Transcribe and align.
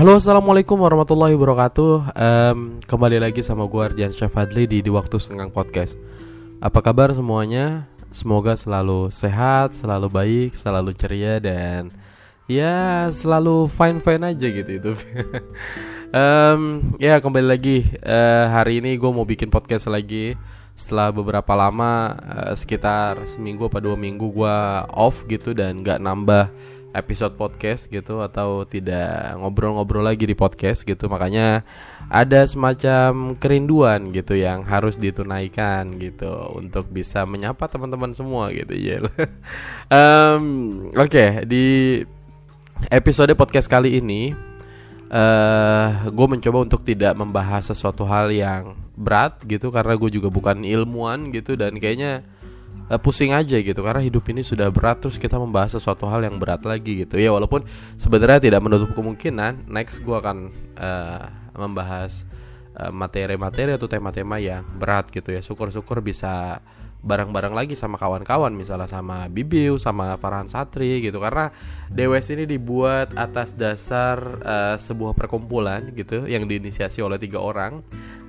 Halo 0.00 0.16
assalamualaikum 0.16 0.80
warahmatullahi 0.80 1.36
wabarakatuh. 1.36 2.16
Um, 2.16 2.80
Kembali 2.88 3.20
lagi 3.20 3.44
sama 3.44 3.68
gue 3.68 3.84
Ardian 3.84 4.08
Syafadli 4.08 4.64
di, 4.64 4.80
di 4.80 4.88
Waktu 4.88 5.20
Senggang 5.20 5.52
Podcast. 5.52 5.92
Apa 6.56 6.80
kabar 6.80 7.12
semuanya? 7.12 7.84
Semoga 8.08 8.56
selalu 8.56 9.12
sehat, 9.12 9.76
selalu 9.76 10.08
baik, 10.08 10.56
selalu 10.56 10.96
ceria 10.96 11.36
dan 11.36 11.92
Ya 12.48 13.12
selalu 13.12 13.68
fine-fine 13.68 14.24
aja 14.24 14.46
gitu 14.48 14.70
itu 14.72 14.92
um, 16.16 16.80
Ya 17.04 17.20
kembali 17.20 17.44
lagi. 17.52 17.84
Uh, 18.00 18.48
Hari 18.56 18.80
ini 18.80 18.96
gue 18.96 19.10
mau 19.12 19.28
bikin 19.28 19.52
podcast 19.52 19.84
lagi. 19.84 20.32
Setelah 20.80 21.12
beberapa 21.12 21.52
lama 21.52 22.16
uh, 22.24 22.56
Sekitar 22.56 23.20
seminggu 23.28 23.68
apa 23.68 23.84
dua 23.84 24.00
minggu 24.00 24.32
gue 24.32 24.56
off 24.96 25.28
gitu 25.28 25.52
dan 25.52 25.84
gak 25.84 26.00
nambah 26.00 26.48
episode 26.92 27.38
podcast 27.38 27.86
gitu 27.86 28.20
atau 28.24 28.66
tidak 28.66 29.36
ngobrol-ngobrol 29.38 30.02
lagi 30.02 30.26
di 30.26 30.34
podcast 30.34 30.82
gitu. 30.82 31.06
Makanya 31.06 31.62
ada 32.10 32.42
semacam 32.42 33.38
kerinduan 33.38 34.10
gitu 34.10 34.34
yang 34.34 34.66
harus 34.66 34.98
ditunaikan 34.98 35.94
gitu 36.02 36.50
untuk 36.58 36.90
bisa 36.90 37.22
menyapa 37.22 37.70
teman-teman 37.70 38.10
semua 38.10 38.50
gitu 38.50 38.74
ya 38.74 38.98
um, 39.94 40.90
oke 40.90 41.06
okay, 41.06 41.46
di 41.46 41.64
episode 42.90 43.30
podcast 43.38 43.70
kali 43.70 44.02
ini 44.02 44.34
uh, 45.14 46.10
gue 46.10 46.26
mencoba 46.26 46.66
untuk 46.66 46.82
tidak 46.82 47.14
membahas 47.14 47.70
sesuatu 47.70 48.02
hal 48.02 48.34
yang 48.34 48.74
berat 48.98 49.38
gitu 49.46 49.70
karena 49.70 49.94
gue 49.94 50.10
juga 50.10 50.34
bukan 50.34 50.66
ilmuwan 50.66 51.30
gitu 51.30 51.54
dan 51.54 51.78
kayaknya 51.78 52.26
uh, 52.90 52.98
pusing 52.98 53.30
aja 53.30 53.56
gitu 53.62 53.80
karena 53.80 54.02
hidup 54.02 54.26
ini 54.28 54.42
sudah 54.42 54.68
berat 54.74 54.98
terus 54.98 55.16
kita 55.16 55.38
membahas 55.38 55.78
sesuatu 55.78 56.10
hal 56.10 56.26
yang 56.26 56.36
berat 56.42 56.66
lagi 56.66 57.06
gitu. 57.06 57.16
Ya 57.16 57.30
walaupun 57.30 57.62
sebenarnya 57.96 58.42
tidak 58.42 58.60
menutup 58.60 58.90
kemungkinan 58.98 59.70
next 59.70 60.02
gue 60.02 60.16
akan 60.18 60.50
uh, 60.76 61.30
membahas 61.54 62.26
materi-materi 62.80 63.74
uh, 63.74 63.76
atau 63.76 63.90
tema-tema 63.90 64.40
yang 64.42 64.66
berat 64.76 65.12
gitu 65.14 65.30
ya. 65.30 65.40
Syukur-syukur 65.42 66.02
bisa 66.02 66.64
bareng-bareng 67.00 67.56
lagi 67.56 67.72
sama 67.72 67.96
kawan-kawan 67.96 68.52
misalnya 68.52 68.84
sama 68.84 69.24
Bibiu 69.32 69.80
sama 69.80 70.20
Farhan 70.20 70.48
Satri 70.52 71.00
gitu. 71.00 71.16
Karena 71.16 71.48
Dewes 71.88 72.28
ini 72.28 72.44
dibuat 72.44 73.16
atas 73.16 73.56
dasar 73.56 74.20
uh, 74.44 74.76
sebuah 74.76 75.16
perkumpulan 75.16 75.92
gitu 75.96 76.28
yang 76.28 76.44
diinisiasi 76.44 77.00
oleh 77.00 77.16
tiga 77.16 77.40
orang. 77.40 77.80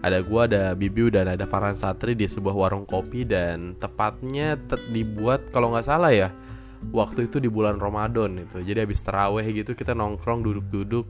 Ada 0.02 0.24
gua 0.24 0.48
ada 0.48 0.74
Bibiu 0.74 1.12
dan 1.12 1.30
ada 1.30 1.44
Farhan 1.44 1.76
Satri 1.76 2.16
di 2.16 2.26
sebuah 2.26 2.56
warung 2.56 2.88
kopi. 2.88 3.28
Dan 3.28 3.76
tepatnya 3.78 4.56
te 4.56 4.80
dibuat 4.90 5.52
kalau 5.52 5.76
nggak 5.76 5.88
salah 5.88 6.12
ya 6.16 6.32
waktu 6.90 7.30
itu 7.30 7.38
di 7.38 7.52
bulan 7.52 7.78
Ramadan 7.78 8.42
itu. 8.42 8.64
Jadi 8.64 8.80
habis 8.82 9.04
teraweh 9.06 9.46
gitu 9.54 9.78
kita 9.78 9.94
nongkrong 9.94 10.42
duduk-duduk 10.42 11.06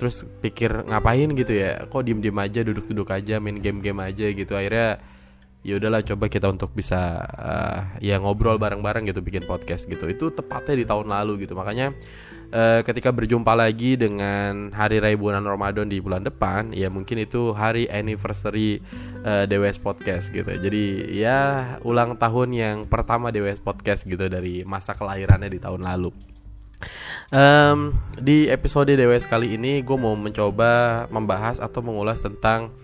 terus 0.00 0.26
pikir 0.42 0.82
ngapain 0.90 1.30
gitu 1.38 1.52
ya 1.54 1.86
kok 1.86 2.02
diem-diem 2.02 2.34
aja 2.34 2.66
duduk-duduk 2.66 3.06
aja 3.14 3.38
main 3.38 3.60
game-game 3.62 4.00
aja 4.02 4.26
gitu. 4.34 4.52
Akhirnya 4.58 4.98
ya 5.62 5.78
udahlah 5.78 6.02
coba 6.02 6.26
kita 6.26 6.50
untuk 6.50 6.74
bisa 6.74 7.22
uh, 7.22 7.78
ya 8.02 8.18
ngobrol 8.18 8.58
bareng-bareng 8.58 9.06
gitu 9.06 9.22
bikin 9.22 9.46
podcast 9.46 9.86
gitu. 9.86 10.10
Itu 10.10 10.34
tepatnya 10.34 10.74
di 10.74 10.86
tahun 10.86 11.06
lalu 11.10 11.46
gitu. 11.46 11.54
Makanya 11.54 11.94
uh, 12.50 12.80
ketika 12.82 13.14
berjumpa 13.14 13.54
lagi 13.54 13.94
dengan 13.94 14.74
hari 14.74 14.98
raya 14.98 15.14
bulan 15.14 15.46
Ramadan 15.46 15.86
di 15.86 16.02
bulan 16.02 16.26
depan 16.26 16.74
ya 16.74 16.90
mungkin 16.90 17.22
itu 17.22 17.54
hari 17.54 17.86
anniversary 17.88 18.82
uh, 19.22 19.46
DWS 19.46 19.78
podcast 19.78 20.34
gitu. 20.34 20.50
Jadi 20.50 21.14
ya 21.14 21.78
ulang 21.86 22.18
tahun 22.18 22.48
yang 22.52 22.76
pertama 22.90 23.30
DWS 23.30 23.62
podcast 23.62 24.02
gitu 24.02 24.26
dari 24.26 24.66
masa 24.66 24.98
kelahirannya 24.98 25.46
di 25.46 25.62
tahun 25.62 25.86
lalu. 25.86 26.10
Um, 27.32 27.96
di 28.18 28.50
episode 28.50 28.92
DWS 28.92 29.30
kali 29.30 29.54
ini 29.54 29.80
gue 29.80 29.94
mau 29.94 30.18
mencoba 30.18 31.06
membahas 31.08 31.62
atau 31.62 31.80
mengulas 31.80 32.20
tentang 32.20 32.74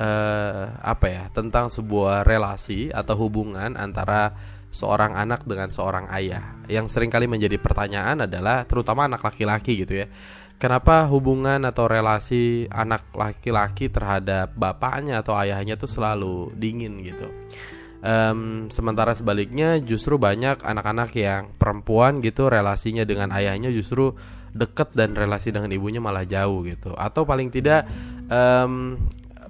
uh, 0.00 0.80
apa 0.80 1.06
ya 1.06 1.24
tentang 1.30 1.68
sebuah 1.68 2.24
relasi 2.24 2.88
atau 2.88 3.14
hubungan 3.20 3.76
antara 3.76 4.32
seorang 4.70 5.18
anak 5.18 5.44
dengan 5.44 5.68
seorang 5.68 6.08
ayah. 6.14 6.56
Yang 6.70 6.96
sering 6.96 7.10
kali 7.12 7.26
menjadi 7.26 7.58
pertanyaan 7.60 8.24
adalah 8.24 8.64
terutama 8.64 9.04
anak 9.06 9.20
laki-laki 9.20 9.84
gitu 9.84 10.06
ya. 10.06 10.08
Kenapa 10.60 11.08
hubungan 11.08 11.64
atau 11.64 11.88
relasi 11.88 12.68
anak 12.68 13.08
laki-laki 13.16 13.88
terhadap 13.88 14.52
bapaknya 14.52 15.24
atau 15.24 15.32
ayahnya 15.40 15.80
itu 15.80 15.88
selalu 15.88 16.52
dingin 16.52 17.00
gitu. 17.00 17.32
Um, 18.00 18.68
sementara 18.72 19.12
sebaliknya 19.12 19.76
justru 19.80 20.16
banyak 20.16 20.64
anak-anak 20.64 21.12
yang 21.16 21.52
perempuan 21.56 22.24
gitu 22.24 22.48
relasinya 22.48 23.04
dengan 23.04 23.28
ayahnya 23.32 23.68
justru 23.68 24.16
deket 24.56 24.96
dan 24.96 25.12
relasi 25.12 25.52
dengan 25.52 25.72
ibunya 25.72 26.00
malah 26.00 26.28
jauh 26.28 26.60
gitu. 26.64 26.92
Atau 26.92 27.24
paling 27.24 27.48
tidak 27.48 27.88
um, 28.28 29.00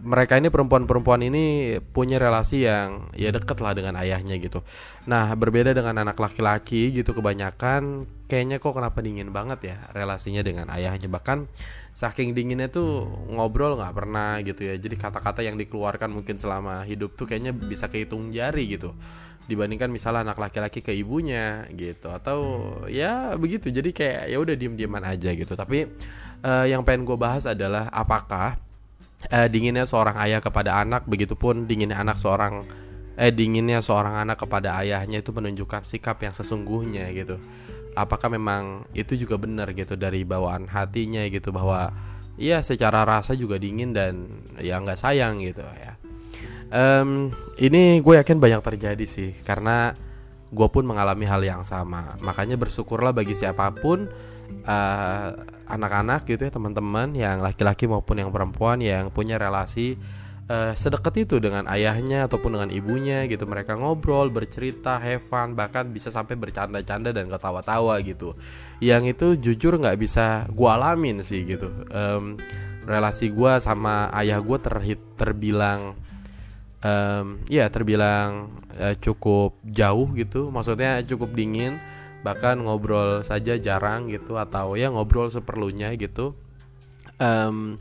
mereka 0.00 0.40
ini 0.40 0.48
perempuan-perempuan 0.48 1.20
ini 1.20 1.76
punya 1.80 2.16
relasi 2.16 2.64
yang 2.64 3.12
ya 3.12 3.28
deket 3.30 3.60
lah 3.60 3.76
dengan 3.76 4.00
ayahnya 4.00 4.40
gitu. 4.40 4.64
Nah 5.04 5.28
berbeda 5.36 5.76
dengan 5.76 6.00
anak 6.00 6.16
laki-laki 6.16 6.88
gitu 6.92 7.12
kebanyakan 7.12 8.08
kayaknya 8.24 8.56
kok 8.62 8.72
kenapa 8.72 9.04
dingin 9.04 9.28
banget 9.30 9.74
ya 9.74 9.76
relasinya 9.92 10.40
dengan 10.40 10.72
ayahnya. 10.72 11.12
Bahkan 11.12 11.44
saking 11.92 12.32
dinginnya 12.32 12.72
tuh 12.72 13.04
ngobrol 13.28 13.76
nggak 13.76 13.94
pernah 13.94 14.40
gitu 14.40 14.72
ya. 14.72 14.74
Jadi 14.80 14.96
kata-kata 14.96 15.44
yang 15.44 15.60
dikeluarkan 15.60 16.08
mungkin 16.08 16.40
selama 16.40 16.82
hidup 16.88 17.18
tuh 17.20 17.28
kayaknya 17.28 17.52
bisa 17.52 17.92
kehitung 17.92 18.32
jari 18.32 18.72
gitu. 18.72 18.96
Dibandingkan 19.50 19.92
misalnya 19.92 20.32
anak 20.32 20.40
laki-laki 20.40 20.80
ke 20.80 20.96
ibunya 20.96 21.68
gitu. 21.76 22.08
Atau 22.08 22.38
ya 22.88 23.36
begitu. 23.36 23.68
Jadi 23.68 23.92
kayak 23.92 24.32
ya 24.32 24.38
udah 24.40 24.54
diem-dieman 24.56 25.04
aja 25.04 25.34
gitu. 25.34 25.52
Tapi 25.52 25.90
uh, 26.40 26.64
yang 26.64 26.86
pengen 26.86 27.04
gue 27.04 27.18
bahas 27.20 27.44
adalah 27.44 27.90
apakah 27.92 28.69
uh, 29.28 29.48
dinginnya 29.52 29.84
seorang 29.84 30.16
ayah 30.24 30.40
kepada 30.40 30.80
anak, 30.80 31.04
begitupun 31.04 31.68
dinginnya 31.68 32.00
anak 32.00 32.16
seorang 32.16 32.64
eh 33.20 33.28
dinginnya 33.28 33.84
seorang 33.84 34.16
anak 34.16 34.40
kepada 34.40 34.80
ayahnya 34.80 35.20
itu 35.20 35.28
menunjukkan 35.28 35.84
sikap 35.84 36.24
yang 36.24 36.32
sesungguhnya 36.32 37.12
gitu. 37.12 37.36
Apakah 37.92 38.32
memang 38.32 38.88
itu 38.96 39.12
juga 39.18 39.36
benar 39.36 39.76
gitu 39.76 39.92
dari 39.98 40.24
bawaan 40.24 40.64
hatinya 40.64 41.20
gitu 41.28 41.52
bahwa 41.52 41.92
ya 42.40 42.64
secara 42.64 43.04
rasa 43.04 43.36
juga 43.36 43.60
dingin 43.60 43.92
dan 43.92 44.24
ya 44.56 44.80
nggak 44.80 44.96
sayang 44.96 45.44
gitu 45.44 45.60
ya. 45.60 46.00
Um, 46.70 47.34
ini 47.58 47.98
gue 48.00 48.14
yakin 48.16 48.38
banyak 48.38 48.62
terjadi 48.62 49.04
sih 49.04 49.34
karena 49.42 49.92
gue 50.48 50.68
pun 50.72 50.86
mengalami 50.88 51.28
hal 51.28 51.44
yang 51.44 51.62
sama. 51.66 52.16
Makanya 52.24 52.56
bersyukurlah 52.56 53.12
bagi 53.12 53.36
siapa 53.36 53.68
pun 53.74 54.08
eh, 54.64 55.28
anak-anak 55.70 56.26
gitu 56.26 56.42
ya 56.46 56.52
teman-teman 56.52 57.14
yang 57.14 57.38
laki-laki 57.38 57.86
maupun 57.86 58.18
yang 58.18 58.30
perempuan 58.34 58.82
yang 58.82 59.08
punya 59.14 59.38
relasi 59.38 59.94
uh, 60.50 60.72
sedekat 60.74 61.24
itu 61.24 61.38
dengan 61.38 61.70
ayahnya 61.70 62.26
ataupun 62.26 62.58
dengan 62.58 62.70
ibunya 62.74 63.24
gitu. 63.30 63.46
Mereka 63.46 63.78
ngobrol 63.78 64.28
bercerita 64.28 64.98
have 64.98 65.22
fun 65.22 65.54
bahkan 65.54 65.94
bisa 65.94 66.10
sampai 66.10 66.34
bercanda-canda 66.34 67.14
dan 67.14 67.30
ketawa-tawa 67.30 68.02
gitu. 68.02 68.34
Yang 68.82 69.14
itu 69.16 69.26
jujur 69.50 69.78
nggak 69.78 69.98
bisa 70.02 70.50
gue 70.50 70.68
alamin 70.68 71.22
sih 71.22 71.46
gitu. 71.46 71.70
Um, 71.94 72.36
relasi 72.84 73.30
gue 73.30 73.52
sama 73.62 74.10
ayah 74.18 74.42
gue 74.42 74.58
terhit 74.58 75.00
terbilang 75.14 75.94
um, 76.82 77.38
ya 77.46 77.70
terbilang 77.70 78.50
uh, 78.74 78.98
cukup 78.98 79.54
jauh 79.62 80.10
gitu. 80.18 80.50
Maksudnya 80.50 81.06
cukup 81.06 81.30
dingin 81.38 81.78
bahkan 82.20 82.60
ngobrol 82.60 83.24
saja 83.24 83.56
jarang 83.56 84.12
gitu 84.12 84.36
atau 84.36 84.76
ya 84.76 84.92
ngobrol 84.92 85.32
seperlunya 85.32 85.96
gitu. 85.96 86.36
Um, 87.20 87.76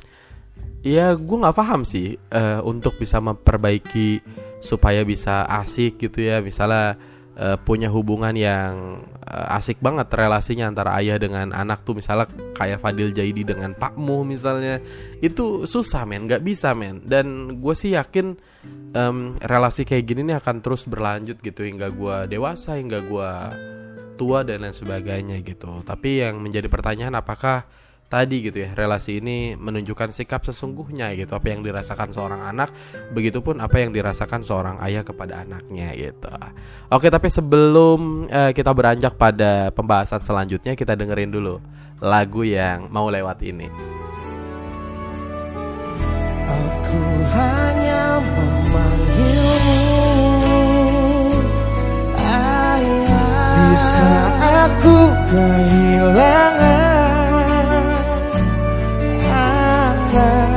ya 0.83 1.16
gue 1.16 1.38
nggak 1.39 1.57
paham 1.57 1.83
sih 1.83 2.16
uh, 2.31 2.63
untuk 2.63 3.00
bisa 3.00 3.19
memperbaiki 3.19 4.23
supaya 4.63 5.03
bisa 5.03 5.44
asik 5.47 6.00
gitu 6.00 6.23
ya. 6.23 6.39
Misalnya 6.39 6.95
uh, 7.35 7.57
punya 7.59 7.91
hubungan 7.91 8.36
yang 8.36 9.03
uh, 9.27 9.56
asik 9.59 9.80
banget 9.83 10.12
relasinya 10.12 10.71
antara 10.71 10.95
ayah 11.00 11.19
dengan 11.19 11.51
anak 11.51 11.83
tuh 11.83 12.00
misalnya 12.00 12.27
kayak 12.56 12.83
Fadil 12.83 13.12
Jaidi 13.15 13.44
dengan 13.47 13.75
Pak 13.75 13.95
Mu 13.95 14.24
misalnya 14.24 14.80
itu 15.24 15.68
susah 15.68 16.03
men. 16.07 16.27
Nggak 16.27 16.44
bisa 16.44 16.71
men. 16.75 17.03
Dan 17.03 17.59
gue 17.59 17.75
sih 17.75 17.95
yakin 17.95 18.35
um, 18.95 19.35
relasi 19.39 19.83
kayak 19.88 20.07
gini 20.07 20.31
nih 20.31 20.38
akan 20.39 20.63
terus 20.63 20.88
berlanjut 20.88 21.39
gitu 21.39 21.63
hingga 21.63 21.92
gue 21.92 22.35
dewasa 22.35 22.80
hingga 22.80 23.00
gue 23.03 23.31
tua 24.19 24.44
dan 24.44 24.68
lain 24.68 24.75
sebagainya 24.75 25.39
gitu. 25.39 25.80
Tapi 25.88 26.27
yang 26.27 26.44
menjadi 26.44 26.68
pertanyaan 26.68 27.16
apakah 27.16 27.63
tadi 28.10 28.42
gitu 28.42 28.66
ya 28.66 28.74
relasi 28.74 29.21
ini 29.21 29.56
menunjukkan 29.56 30.12
sikap 30.12 30.44
sesungguhnya 30.44 31.16
gitu? 31.16 31.31
Apa 31.31 31.56
yang 31.56 31.63
dirasakan 31.63 32.12
seorang 32.12 32.44
anak 32.44 32.75
begitupun 33.16 33.63
apa 33.63 33.80
yang 33.80 33.95
dirasakan 33.95 34.44
seorang 34.44 34.75
ayah 34.83 35.07
kepada 35.07 35.48
anaknya 35.48 35.95
gitu. 35.95 36.27
Oke 36.92 37.07
tapi 37.07 37.31
sebelum 37.31 38.27
uh, 38.27 38.51
kita 38.51 38.75
beranjak 38.75 39.16
pada 39.16 39.71
pembahasan 39.71 40.19
selanjutnya 40.19 40.75
kita 40.75 41.00
dengerin 41.00 41.31
dulu 41.31 41.63
lagu 42.04 42.44
yang 42.44 42.92
mau 42.92 43.07
lewat 43.07 43.39
ini 43.48 43.71
saat 53.80 54.72
ku 54.84 54.98
kehilangan. 55.31 56.80
arah 60.20 60.49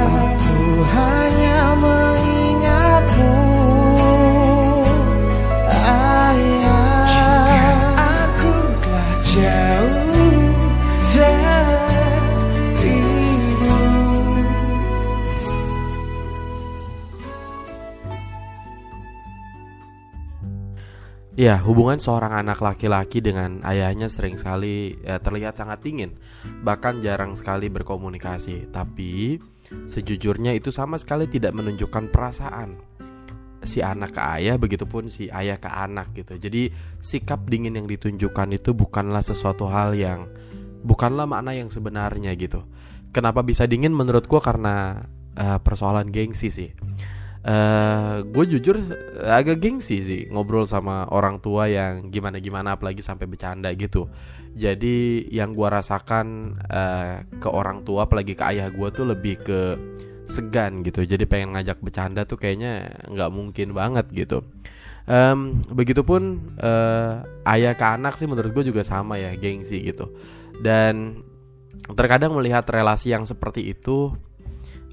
Ya, 21.42 21.58
hubungan 21.58 21.98
seorang 21.98 22.38
anak 22.38 22.62
laki-laki 22.62 23.18
dengan 23.18 23.66
ayahnya 23.66 24.06
sering 24.06 24.38
sekali 24.38 24.94
ya, 25.02 25.18
terlihat 25.18 25.58
sangat 25.58 25.82
dingin, 25.82 26.14
bahkan 26.62 27.02
jarang 27.02 27.34
sekali 27.34 27.66
berkomunikasi. 27.66 28.70
Tapi 28.70 29.42
sejujurnya 29.90 30.54
itu 30.54 30.70
sama 30.70 31.02
sekali 31.02 31.26
tidak 31.26 31.50
menunjukkan 31.58 32.14
perasaan 32.14 32.78
si 33.66 33.82
anak 33.82 34.14
ke 34.14 34.22
ayah, 34.38 34.54
begitupun 34.54 35.10
si 35.10 35.34
ayah 35.34 35.58
ke 35.58 35.66
anak 35.66 36.14
gitu. 36.14 36.38
Jadi 36.38 36.70
sikap 37.02 37.42
dingin 37.50 37.74
yang 37.74 37.90
ditunjukkan 37.90 38.54
itu 38.54 38.70
bukanlah 38.70 39.26
sesuatu 39.26 39.66
hal 39.66 39.98
yang 39.98 40.30
bukanlah 40.86 41.26
makna 41.26 41.58
yang 41.58 41.74
sebenarnya 41.74 42.38
gitu. 42.38 42.62
Kenapa 43.10 43.42
bisa 43.42 43.66
dingin 43.66 43.90
menurut 43.90 44.30
gue 44.30 44.38
karena 44.38 45.02
uh, 45.34 45.58
persoalan 45.58 46.14
gengsi 46.14 46.54
sih 46.54 46.70
uh, 47.42 47.50
eh, 47.50 48.16
gue 48.26 48.44
jujur 48.56 48.76
agak 49.22 49.58
gengsi 49.62 50.02
sih 50.02 50.22
ngobrol 50.30 50.66
sama 50.66 51.06
orang 51.10 51.42
tua 51.42 51.66
yang 51.66 52.10
gimana 52.10 52.38
gimana 52.38 52.78
apalagi 52.78 53.02
sampai 53.02 53.26
bercanda 53.26 53.70
gitu. 53.74 54.06
Jadi 54.52 55.28
yang 55.32 55.56
gue 55.56 55.64
rasakan 55.64 56.58
uh, 56.68 57.24
ke 57.40 57.48
orang 57.48 57.88
tua 57.88 58.04
apalagi 58.04 58.36
ke 58.36 58.44
ayah 58.52 58.68
gue 58.68 58.88
tuh 58.92 59.08
lebih 59.08 59.40
ke 59.40 59.60
segan 60.28 60.84
gitu. 60.86 61.02
Jadi 61.02 61.24
pengen 61.26 61.56
ngajak 61.56 61.80
bercanda 61.82 62.28
tuh 62.28 62.38
kayaknya 62.38 62.92
nggak 63.08 63.30
mungkin 63.32 63.74
banget 63.74 64.06
gitu. 64.12 64.44
Um, 65.02 65.58
begitupun 65.66 66.54
uh, 66.62 67.26
ayah 67.50 67.74
ke 67.74 67.82
anak 67.82 68.14
sih 68.14 68.30
menurut 68.30 68.54
gue 68.54 68.70
juga 68.70 68.86
sama 68.86 69.18
ya 69.18 69.34
gengsi 69.34 69.82
gitu. 69.82 70.14
Dan 70.62 71.24
terkadang 71.90 72.38
melihat 72.38 72.62
relasi 72.70 73.10
yang 73.10 73.26
seperti 73.26 73.74
itu 73.74 74.14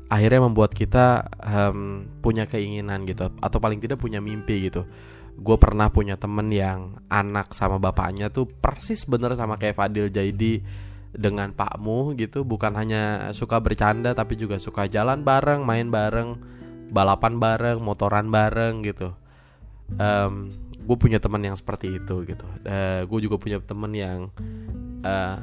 akhirnya 0.10 0.42
membuat 0.42 0.74
kita 0.74 1.30
um, 1.38 2.10
punya 2.20 2.50
keinginan 2.50 3.06
gitu 3.06 3.30
atau 3.30 3.58
paling 3.62 3.78
tidak 3.78 4.02
punya 4.02 4.18
mimpi 4.18 4.68
gitu. 4.68 4.90
Gue 5.40 5.56
pernah 5.56 5.88
punya 5.94 6.20
temen 6.20 6.50
yang 6.52 7.00
anak 7.08 7.54
sama 7.56 7.80
bapaknya 7.80 8.28
tuh 8.34 8.50
persis 8.50 9.06
bener 9.06 9.38
sama 9.38 9.56
kayak 9.56 9.78
Fadil 9.78 10.10
Jaidi 10.10 10.60
dengan 11.14 11.54
Pakmu 11.54 12.18
gitu. 12.18 12.42
Bukan 12.42 12.74
hanya 12.76 13.30
suka 13.32 13.62
bercanda 13.62 14.18
tapi 14.18 14.36
juga 14.36 14.58
suka 14.58 14.90
jalan 14.90 15.22
bareng 15.22 15.62
main 15.64 15.88
bareng 15.88 16.36
balapan 16.90 17.38
bareng 17.38 17.78
motoran 17.80 18.34
bareng 18.34 18.82
gitu. 18.84 19.14
Um, 19.96 20.50
gue 20.90 20.98
punya 20.98 21.22
teman 21.22 21.46
yang 21.46 21.54
seperti 21.54 22.02
itu 22.02 22.26
gitu. 22.26 22.46
Uh, 22.66 23.06
gue 23.06 23.20
juga 23.30 23.38
punya 23.38 23.62
temen 23.62 23.94
yang 23.94 24.34
uh, 25.06 25.38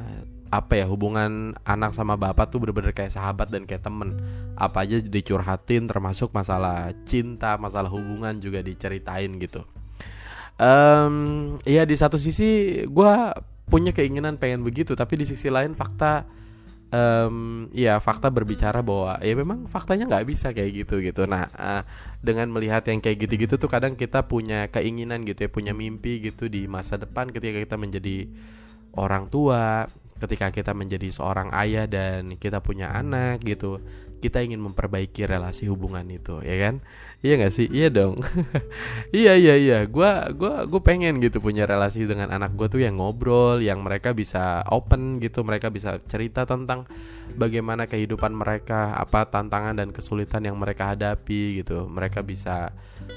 apa 0.51 0.79
ya 0.79 0.87
hubungan 0.87 1.55
anak 1.67 1.93
sama 1.93 2.15
bapak 2.15 2.49
tuh 2.49 2.63
bener-bener 2.63 2.95
kayak 2.95 3.15
sahabat 3.15 3.51
dan 3.51 3.67
kayak 3.67 3.83
temen. 3.83 4.19
Apa 4.57 4.87
aja 4.87 5.03
dicurhatin 5.03 5.91
termasuk 5.91 6.33
masalah 6.33 6.95
cinta 7.05 7.59
masalah 7.59 7.91
hubungan 7.91 8.39
juga 8.39 8.63
diceritain 8.63 9.37
gitu. 9.43 9.67
Um, 10.57 11.57
ya 11.69 11.85
di 11.85 11.93
satu 11.99 12.17
sisi 12.17 12.81
gue 12.89 13.13
punya 13.69 13.93
keinginan 13.93 14.41
pengen 14.41 14.65
begitu 14.65 14.97
tapi 14.97 15.21
di 15.21 15.29
sisi 15.29 15.53
lain 15.53 15.77
fakta 15.77 16.25
um, 16.95 17.67
ya 17.75 17.99
fakta 17.99 18.31
berbicara 18.31 18.81
bahwa 18.81 19.19
ya 19.21 19.35
memang 19.37 19.67
faktanya 19.67 20.07
nggak 20.07 20.27
bisa 20.27 20.55
kayak 20.55 20.87
gitu 20.87 21.03
gitu. 21.03 21.27
Nah 21.27 21.51
uh, 21.53 21.83
dengan 22.23 22.51
melihat 22.51 22.87
yang 22.89 23.03
kayak 23.03 23.27
gitu-gitu 23.27 23.59
tuh 23.59 23.71
kadang 23.71 23.99
kita 23.99 24.25
punya 24.27 24.71
keinginan 24.71 25.27
gitu 25.27 25.47
ya 25.47 25.51
punya 25.51 25.73
mimpi 25.75 26.23
gitu 26.23 26.47
di 26.47 26.65
masa 26.71 26.97
depan 26.97 27.31
ketika 27.31 27.59
kita 27.61 27.77
menjadi 27.77 28.31
orang 28.97 29.29
tua 29.29 29.87
ketika 30.17 30.49
kita 30.53 30.73
menjadi 30.73 31.09
seorang 31.13 31.53
ayah 31.53 31.85
dan 31.85 32.37
kita 32.41 32.65
punya 32.65 32.93
anak 32.93 33.45
gitu 33.45 33.81
kita 34.25 34.41
ingin 34.41 34.65
memperbaiki 34.65 35.29
relasi 35.29 35.69
hubungan 35.69 36.09
itu 36.09 36.41
ya 36.41 36.57
kan 36.69 36.81
iya 37.27 37.35
gak 37.43 37.55
sih? 37.55 37.67
Iya 37.67 37.89
dong. 37.91 38.23
Iya 39.15 39.33
iya 39.39 39.55
iya. 39.59 39.79
Gue 39.87 40.07
gua 40.39 40.67
gue 40.67 40.81
pengen 40.83 41.19
gitu 41.19 41.43
punya 41.43 41.67
relasi 41.67 42.07
dengan 42.07 42.31
anak 42.31 42.55
gue 42.55 42.67
tuh 42.71 42.81
yang 42.83 42.99
ngobrol 42.99 43.59
yang 43.59 43.83
mereka 43.83 44.15
bisa 44.15 44.63
open 44.71 45.19
gitu 45.23 45.43
mereka 45.43 45.71
bisa 45.71 45.99
cerita 46.07 46.47
tentang 46.47 46.87
bagaimana 47.35 47.87
kehidupan 47.91 48.35
mereka 48.35 48.95
apa 48.95 49.27
tantangan 49.27 49.79
dan 49.79 49.89
kesulitan 49.91 50.47
yang 50.47 50.57
mereka 50.59 50.95
hadapi 50.95 51.63
gitu. 51.63 51.91
Mereka 51.91 52.23
bisa 52.23 52.71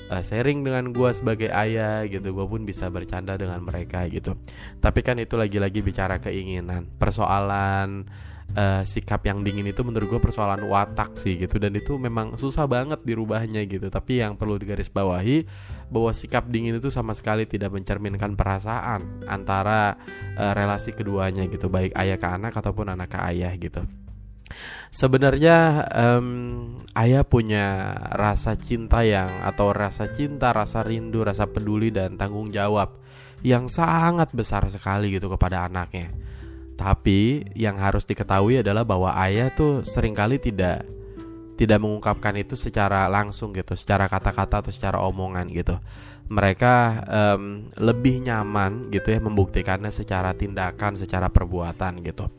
uh, 0.10 0.22
sharing 0.24 0.66
dengan 0.66 0.90
gue 0.90 1.10
sebagai 1.14 1.50
ayah 1.54 2.06
gitu. 2.10 2.34
Gue 2.34 2.46
pun 2.50 2.66
bisa 2.66 2.90
bercanda 2.90 3.38
dengan 3.38 3.62
mereka 3.62 4.10
gitu. 4.10 4.34
Tapi 4.82 5.00
kan 5.06 5.22
itu 5.22 5.38
lagi-lagi 5.38 5.86
bicara 5.86 6.18
keinginan 6.18 6.90
persoalan 6.98 8.10
uh, 8.56 8.82
sikap 8.86 9.26
yang 9.26 9.44
dingin 9.44 9.68
itu 9.68 9.82
menurut 9.84 10.18
gue 10.18 10.22
persoalan 10.22 10.64
watak 10.66 11.18
sih 11.20 11.38
gitu. 11.38 11.58
Dan 11.60 11.76
itu 11.76 11.98
memang 12.00 12.38
susah 12.38 12.66
banget 12.66 13.02
dirubahnya 13.04 13.66
gitu. 13.68 13.90
Tapi 13.92 14.22
yang 14.22 14.40
perlu 14.40 14.58
digarisbawahi 14.58 15.46
bahwa 15.90 16.12
sikap 16.14 16.48
dingin 16.48 16.78
itu 16.78 16.94
sama 16.94 17.18
sekali 17.18 17.50
tidak 17.50 17.74
mencerminkan 17.74 18.34
perasaan 18.34 19.26
antara 19.26 19.98
uh, 20.38 20.54
relasi 20.56 20.96
keduanya 20.96 21.46
gitu. 21.50 21.68
Baik 21.68 21.94
ayah 21.98 22.18
ke 22.18 22.28
anak 22.30 22.54
ataupun 22.56 22.94
anak 22.94 23.14
ke 23.14 23.20
ayah 23.34 23.54
gitu. 23.60 23.84
Sebenarnya 24.90 25.86
um, 25.94 26.28
ayah 26.98 27.22
punya 27.22 27.94
rasa 28.10 28.58
cinta 28.58 29.06
yang 29.06 29.30
atau 29.46 29.70
rasa 29.70 30.10
cinta, 30.10 30.50
rasa 30.50 30.82
rindu, 30.82 31.22
rasa 31.22 31.46
peduli 31.46 31.94
dan 31.94 32.18
tanggung 32.18 32.50
jawab 32.50 32.98
yang 33.46 33.70
sangat 33.70 34.34
besar 34.34 34.66
sekali 34.68 35.14
gitu 35.14 35.30
kepada 35.30 35.70
anaknya. 35.70 36.10
Tapi 36.80 37.44
yang 37.60 37.76
harus 37.76 38.08
diketahui 38.08 38.64
adalah 38.64 38.88
bahwa 38.88 39.12
ayah 39.28 39.52
tuh 39.52 39.84
sering 39.84 40.16
kali 40.16 40.40
tidak 40.40 40.88
tidak 41.60 41.84
mengungkapkan 41.84 42.40
itu 42.40 42.56
secara 42.56 43.12
langsung 43.12 43.52
gitu, 43.52 43.76
secara 43.76 44.08
kata-kata 44.08 44.64
atau 44.64 44.72
secara 44.72 45.04
omongan 45.04 45.52
gitu. 45.52 45.76
Mereka 46.32 47.04
um, 47.04 47.68
lebih 47.84 48.24
nyaman 48.24 48.88
gitu 48.96 49.12
ya 49.12 49.20
membuktikannya 49.20 49.92
secara 49.92 50.32
tindakan, 50.32 50.96
secara 50.96 51.28
perbuatan 51.28 52.00
gitu. 52.00 52.32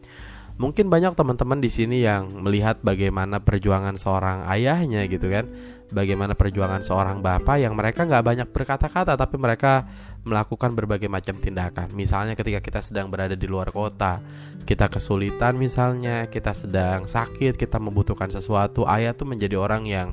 Mungkin 0.57 0.89
banyak 0.89 1.13
teman-teman 1.13 1.61
di 1.61 1.69
sini 1.69 2.01
yang 2.01 2.33
melihat 2.41 2.81
bagaimana 2.81 3.45
perjuangan 3.45 4.01
seorang 4.01 4.49
ayahnya 4.49 5.05
gitu 5.05 5.29
kan, 5.29 5.53
bagaimana 5.91 6.39
perjuangan 6.39 6.83
seorang 6.83 7.19
bapak 7.21 7.63
yang 7.63 7.75
mereka 7.75 8.07
nggak 8.07 8.25
banyak 8.25 8.49
berkata-kata 8.51 9.15
tapi 9.19 9.37
mereka 9.37 9.87
melakukan 10.25 10.77
berbagai 10.77 11.09
macam 11.09 11.37
tindakan. 11.37 11.93
Misalnya 11.97 12.37
ketika 12.37 12.61
kita 12.61 12.81
sedang 12.85 13.09
berada 13.09 13.33
di 13.35 13.49
luar 13.49 13.73
kota, 13.73 14.21
kita 14.69 14.93
kesulitan 14.93 15.57
misalnya, 15.57 16.29
kita 16.29 16.53
sedang 16.53 17.09
sakit, 17.09 17.57
kita 17.57 17.81
membutuhkan 17.81 18.29
sesuatu, 18.29 18.85
ayah 18.85 19.17
tuh 19.17 19.25
menjadi 19.25 19.57
orang 19.57 19.89
yang 19.89 20.13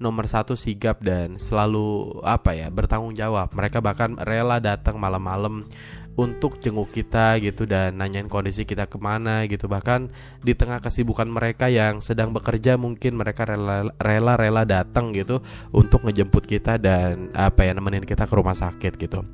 nomor 0.00 0.26
satu 0.26 0.58
sigap 0.58 0.98
dan 1.04 1.38
selalu 1.38 2.18
apa 2.26 2.56
ya 2.56 2.72
bertanggung 2.72 3.14
jawab. 3.14 3.52
Mereka 3.54 3.78
bahkan 3.84 4.18
rela 4.18 4.58
datang 4.58 4.96
malam-malam 4.98 5.68
untuk 6.12 6.60
jenguk 6.60 6.92
kita 6.92 7.40
gitu 7.40 7.64
dan 7.64 7.96
nanyain 7.96 8.28
kondisi 8.28 8.68
kita 8.68 8.84
ke 8.84 9.00
mana 9.00 9.48
gitu. 9.48 9.64
Bahkan 9.68 10.12
di 10.44 10.52
tengah 10.52 10.84
kesibukan 10.84 11.28
mereka 11.28 11.72
yang 11.72 12.04
sedang 12.04 12.36
bekerja 12.36 12.76
mungkin 12.76 13.16
mereka 13.16 13.48
rela 13.48 13.88
rela 13.96 14.36
rela 14.36 14.62
datang 14.68 15.12
gitu 15.16 15.40
untuk 15.72 16.04
ngejemput 16.04 16.44
kita 16.44 16.76
dan 16.76 17.32
apa 17.32 17.64
ya 17.64 17.72
nemenin 17.72 18.04
kita 18.04 18.28
ke 18.28 18.34
rumah 18.36 18.56
sakit 18.56 18.92
gitu. 19.00 19.24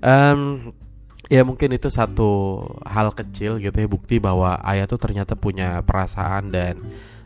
Um, 0.00 0.70
ya 1.30 1.46
mungkin 1.46 1.74
itu 1.74 1.86
satu 1.86 2.62
hal 2.82 3.14
kecil 3.14 3.62
gitu 3.62 3.76
ya 3.78 3.88
bukti 3.90 4.18
bahwa 4.18 4.58
ayah 4.66 4.90
tuh 4.90 4.98
ternyata 4.98 5.38
punya 5.38 5.78
perasaan 5.86 6.50
dan 6.50 6.74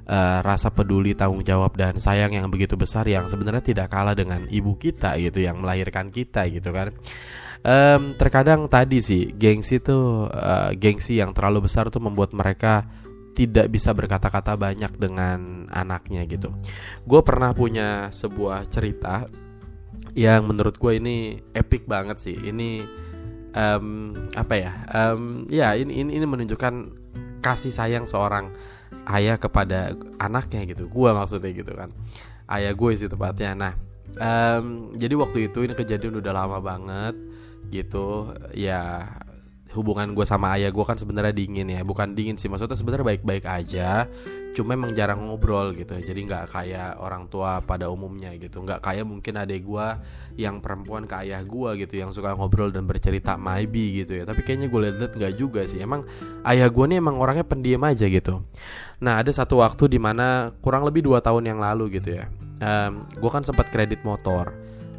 uh, 0.08 0.44
rasa 0.44 0.68
peduli 0.68 1.16
tanggung 1.16 1.40
jawab 1.40 1.72
dan 1.76 1.96
sayang 1.96 2.36
yang 2.36 2.46
begitu 2.52 2.76
besar 2.76 3.08
yang 3.08 3.28
sebenarnya 3.32 3.64
tidak 3.64 3.88
kalah 3.88 4.12
dengan 4.12 4.44
ibu 4.52 4.76
kita 4.76 5.16
gitu 5.20 5.40
yang 5.40 5.60
melahirkan 5.60 6.12
kita 6.12 6.44
gitu 6.52 6.68
kan 6.72 6.92
um, 7.64 8.14
terkadang 8.14 8.68
tadi 8.68 9.00
sih 9.00 9.32
gengsi 9.34 9.80
tuh 9.80 10.28
uh, 10.28 10.70
gengsi 10.76 11.18
yang 11.18 11.32
terlalu 11.32 11.66
besar 11.66 11.88
tuh 11.88 12.04
membuat 12.04 12.36
mereka 12.36 12.84
tidak 13.34 13.66
bisa 13.66 13.90
berkata-kata 13.90 14.54
banyak 14.54 14.94
dengan 14.94 15.66
anaknya 15.74 16.22
gitu. 16.30 16.54
Gue 17.02 17.20
pernah 17.26 17.50
punya 17.50 18.14
sebuah 18.14 18.70
cerita 18.70 19.26
yang 20.14 20.46
menurut 20.46 20.78
gue 20.78 20.92
ini 21.02 21.42
epic 21.50 21.90
banget 21.90 22.22
sih. 22.22 22.38
Ini 22.38 22.86
um, 23.58 24.14
apa 24.38 24.54
ya? 24.54 24.72
Um, 24.94 25.50
ya 25.50 25.74
ini, 25.74 25.98
ini 25.98 26.22
ini 26.22 26.26
menunjukkan 26.30 27.02
kasih 27.42 27.74
sayang 27.74 28.06
seorang 28.06 28.54
ayah 29.10 29.34
kepada 29.34 29.98
anaknya 30.22 30.62
gitu. 30.70 30.86
Gue 30.86 31.10
maksudnya 31.10 31.50
gitu 31.50 31.74
kan. 31.74 31.90
Ayah 32.46 32.70
gue 32.70 32.90
sih 32.94 33.10
tepatnya. 33.10 33.50
Nah, 33.58 33.72
um, 34.14 34.94
jadi 34.94 35.14
waktu 35.18 35.50
itu 35.50 35.66
ini 35.66 35.74
kejadian 35.74 36.22
udah 36.22 36.32
lama 36.32 36.62
banget 36.62 37.18
gitu. 37.72 38.32
Ya 38.52 39.08
hubungan 39.74 40.14
gue 40.14 40.22
sama 40.22 40.54
ayah 40.54 40.70
gue 40.70 40.84
kan 40.86 40.94
sebenarnya 40.94 41.34
dingin 41.34 41.66
ya. 41.66 41.82
Bukan 41.82 42.14
dingin 42.14 42.38
sih 42.38 42.46
maksudnya 42.46 42.78
sebenarnya 42.78 43.06
baik-baik 43.14 43.44
aja. 43.44 44.06
Cuma 44.54 44.78
emang 44.78 44.94
jarang 44.94 45.26
ngobrol 45.26 45.74
gitu. 45.74 45.98
Jadi 45.98 46.30
nggak 46.30 46.54
kayak 46.54 47.02
orang 47.02 47.26
tua 47.26 47.58
pada 47.58 47.90
umumnya 47.90 48.30
gitu. 48.38 48.62
Nggak 48.62 48.86
kayak 48.86 49.02
mungkin 49.02 49.34
adek 49.34 49.66
gue 49.66 49.86
yang 50.38 50.62
perempuan 50.62 51.10
ke 51.10 51.26
ayah 51.26 51.42
gue 51.42 51.70
gitu 51.82 51.94
yang 51.98 52.14
suka 52.14 52.38
ngobrol 52.38 52.70
dan 52.70 52.86
bercerita 52.86 53.34
maybe 53.34 54.06
gitu 54.06 54.22
ya. 54.22 54.24
Tapi 54.24 54.46
kayaknya 54.46 54.70
gue 54.70 54.80
lihat-lihat 54.88 55.12
nggak 55.18 55.34
juga 55.34 55.66
sih. 55.66 55.82
Emang 55.82 56.06
ayah 56.46 56.70
gue 56.70 56.84
nih 56.86 57.02
emang 57.02 57.18
orangnya 57.18 57.42
pendiam 57.42 57.82
aja 57.82 58.06
gitu. 58.06 58.46
Nah 59.02 59.18
ada 59.18 59.34
satu 59.34 59.58
waktu 59.58 59.90
di 59.90 59.98
mana 59.98 60.54
kurang 60.62 60.86
lebih 60.86 61.02
dua 61.02 61.18
tahun 61.18 61.50
yang 61.50 61.58
lalu 61.58 61.98
gitu 61.98 62.22
ya. 62.22 62.30
Um, 62.62 63.02
gue 63.02 63.30
kan 63.34 63.42
sempat 63.42 63.74
kredit 63.74 64.06
motor 64.06 64.54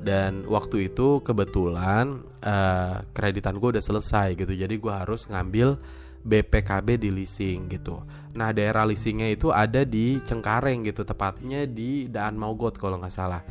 dan 0.05 0.45
waktu 0.45 0.93
itu 0.93 1.25
kebetulan 1.25 2.21
uh, 2.45 3.01
kreditan 3.17 3.57
gue 3.57 3.73
udah 3.73 3.83
selesai 3.83 4.37
gitu 4.37 4.53
jadi 4.53 4.77
gue 4.77 4.93
harus 4.93 5.25
ngambil 5.25 5.81
BPKB 6.25 6.97
di 6.97 7.09
leasing 7.13 7.69
gitu. 7.69 8.01
Nah 8.33 8.49
daerah 8.49 8.83
leasingnya 8.83 9.29
itu 9.29 9.53
ada 9.53 9.85
di 9.85 10.17
Cengkareng 10.25 10.81
gitu, 10.89 11.05
tepatnya 11.05 11.69
di 11.69 12.09
Daan 12.09 12.33
Mogot 12.35 12.81
kalau 12.81 12.97
nggak 12.97 13.13
salah. 13.13 13.45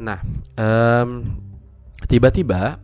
Nah 0.00 0.18
um, 0.56 1.20
tiba-tiba 2.08 2.80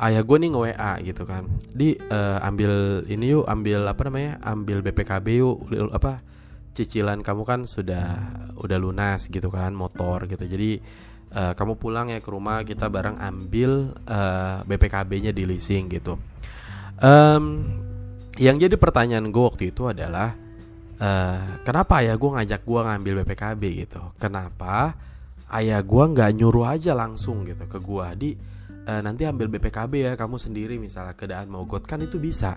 ayah 0.00 0.22
gue 0.24 0.36
nih 0.40 0.48
nge 0.48 0.60
WA 0.64 0.92
gitu 1.04 1.22
kan, 1.28 1.44
di 1.76 1.92
uh, 2.08 2.40
ambil 2.40 3.04
ini 3.12 3.36
yuk, 3.36 3.44
ambil 3.44 3.84
apa 3.84 4.08
namanya, 4.08 4.40
ambil 4.40 4.80
BPKB 4.80 5.26
yuk, 5.44 5.56
apa 5.92 6.24
cicilan 6.72 7.20
kamu 7.20 7.42
kan 7.44 7.60
sudah 7.68 8.16
udah 8.56 8.78
lunas 8.80 9.28
gitu 9.28 9.52
kan, 9.52 9.76
motor 9.76 10.24
gitu. 10.24 10.48
Jadi 10.48 10.80
uh, 11.32 11.52
kamu 11.52 11.74
pulang 11.76 12.08
ya 12.12 12.20
ke 12.20 12.30
rumah 12.30 12.64
kita 12.64 12.88
bareng 12.88 13.16
ambil 13.20 13.92
uh, 14.08 14.64
BPKB-nya 14.64 15.32
di 15.32 15.44
leasing 15.44 15.88
gitu. 15.92 16.16
Um, 16.98 17.64
yang 18.38 18.58
jadi 18.58 18.74
pertanyaan 18.78 19.30
gue 19.30 19.44
waktu 19.44 19.74
itu 19.74 19.90
adalah 19.90 20.34
uh, 20.98 21.62
kenapa 21.66 22.02
ayah 22.02 22.14
gue 22.14 22.30
ngajak 22.38 22.62
gue 22.62 22.80
ngambil 22.80 23.12
BPKB 23.24 23.62
gitu? 23.86 24.02
Kenapa 24.16 24.94
ayah 25.54 25.80
gue 25.82 26.04
nggak 26.14 26.30
nyuruh 26.38 26.66
aja 26.68 26.92
langsung 26.92 27.42
gitu 27.48 27.64
ke 27.66 27.78
gue 27.80 28.06
di 28.18 28.30
uh, 28.86 29.00
nanti 29.02 29.24
ambil 29.24 29.48
BPKB 29.52 29.92
ya 30.04 30.12
kamu 30.14 30.36
sendiri 30.36 30.76
misalnya 30.76 31.18
keadaan 31.18 31.50
got 31.66 31.84
kan 31.84 32.00
itu 32.02 32.16
bisa. 32.22 32.56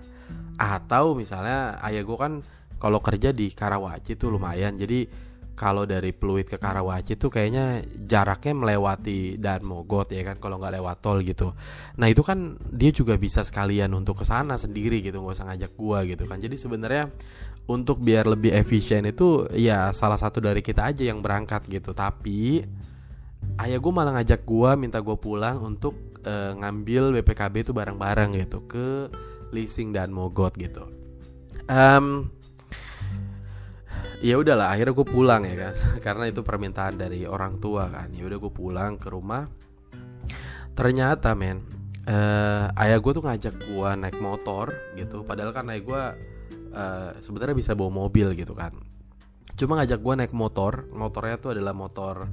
Atau 0.55 1.17
misalnya 1.17 1.81
ayah 1.81 2.03
gue 2.05 2.17
kan 2.17 2.33
kalau 2.81 2.97
kerja 3.01 3.29
di 3.29 3.53
Karawaci 3.53 4.17
tuh 4.17 4.33
lumayan 4.33 4.73
jadi 4.73 5.05
kalau 5.55 5.85
dari 5.85 6.09
Pluit 6.15 6.47
ke 6.49 6.57
Karawaci 6.57 7.19
tuh 7.19 7.29
kayaknya 7.29 7.85
jaraknya 8.09 8.53
melewati 8.55 9.37
dan 9.37 9.61
Mogot 9.61 10.09
ya 10.09 10.25
kan 10.25 10.41
kalau 10.41 10.57
nggak 10.57 10.81
lewat 10.81 10.97
tol 11.03 11.21
gitu. 11.21 11.53
Nah 11.99 12.07
itu 12.09 12.25
kan 12.25 12.57
dia 12.71 12.89
juga 12.89 13.19
bisa 13.19 13.45
sekalian 13.45 13.93
untuk 13.93 14.23
ke 14.23 14.25
sana 14.25 14.57
sendiri 14.57 15.03
gitu 15.05 15.21
nggak 15.21 15.35
usah 15.37 15.47
ngajak 15.53 15.71
gua 15.77 16.01
gitu 16.07 16.25
kan. 16.25 16.41
Jadi 16.41 16.57
sebenarnya 16.57 17.13
untuk 17.69 18.01
biar 18.01 18.25
lebih 18.25 18.51
efisien 18.57 19.05
itu 19.05 19.45
ya 19.53 19.93
salah 19.93 20.17
satu 20.17 20.41
dari 20.41 20.65
kita 20.65 20.89
aja 20.89 21.05
yang 21.05 21.21
berangkat 21.21 21.67
gitu. 21.69 21.93
Tapi 21.93 22.65
ayah 23.61 23.77
gue 23.77 23.91
malah 23.93 24.17
ngajak 24.17 24.41
gua 24.47 24.73
minta 24.73 24.97
gue 24.97 25.17
pulang 25.19 25.61
untuk 25.61 25.93
uh, 26.25 26.57
ngambil 26.57 27.21
BPKB 27.21 27.69
itu 27.69 27.71
bareng-bareng 27.73 28.33
gitu 28.39 28.65
ke 28.65 29.11
leasing 29.53 29.93
dan 29.93 30.09
Mogot 30.09 30.57
gitu. 30.57 30.89
Um, 31.69 32.33
ya 34.21 34.35
udahlah 34.37 34.73
akhirnya 34.73 34.93
gue 34.93 35.07
pulang 35.07 35.41
ya 35.45 35.55
kan. 35.57 35.73
Karena 36.05 36.25
itu 36.29 36.41
permintaan 36.41 36.95
dari 36.99 37.23
orang 37.25 37.57
tua 37.57 37.89
kan. 37.89 38.11
Ya 38.13 38.27
udah 38.27 38.37
gue 38.37 38.53
pulang 38.53 38.97
ke 39.01 39.07
rumah. 39.09 39.47
Ternyata 40.71 41.35
men 41.35 41.61
uh, 42.07 42.71
ayah 42.79 42.97
gue 42.97 43.11
tuh 43.11 43.23
ngajak 43.23 43.55
gue 43.67 43.89
naik 43.97 44.17
motor 44.19 44.73
gitu. 44.97 45.23
Padahal 45.25 45.51
kan 45.51 45.69
ayah 45.71 45.83
gue 45.83 46.03
uh, 46.73 47.09
sebenarnya 47.19 47.55
bisa 47.55 47.71
bawa 47.77 48.07
mobil 48.07 48.33
gitu 48.33 48.57
kan. 48.57 48.73
Cuma 49.55 49.81
ngajak 49.81 49.99
gue 49.99 50.13
naik 50.25 50.33
motor. 50.33 50.87
Motornya 50.91 51.35
tuh 51.37 51.53
adalah 51.53 51.75
motor 51.75 52.25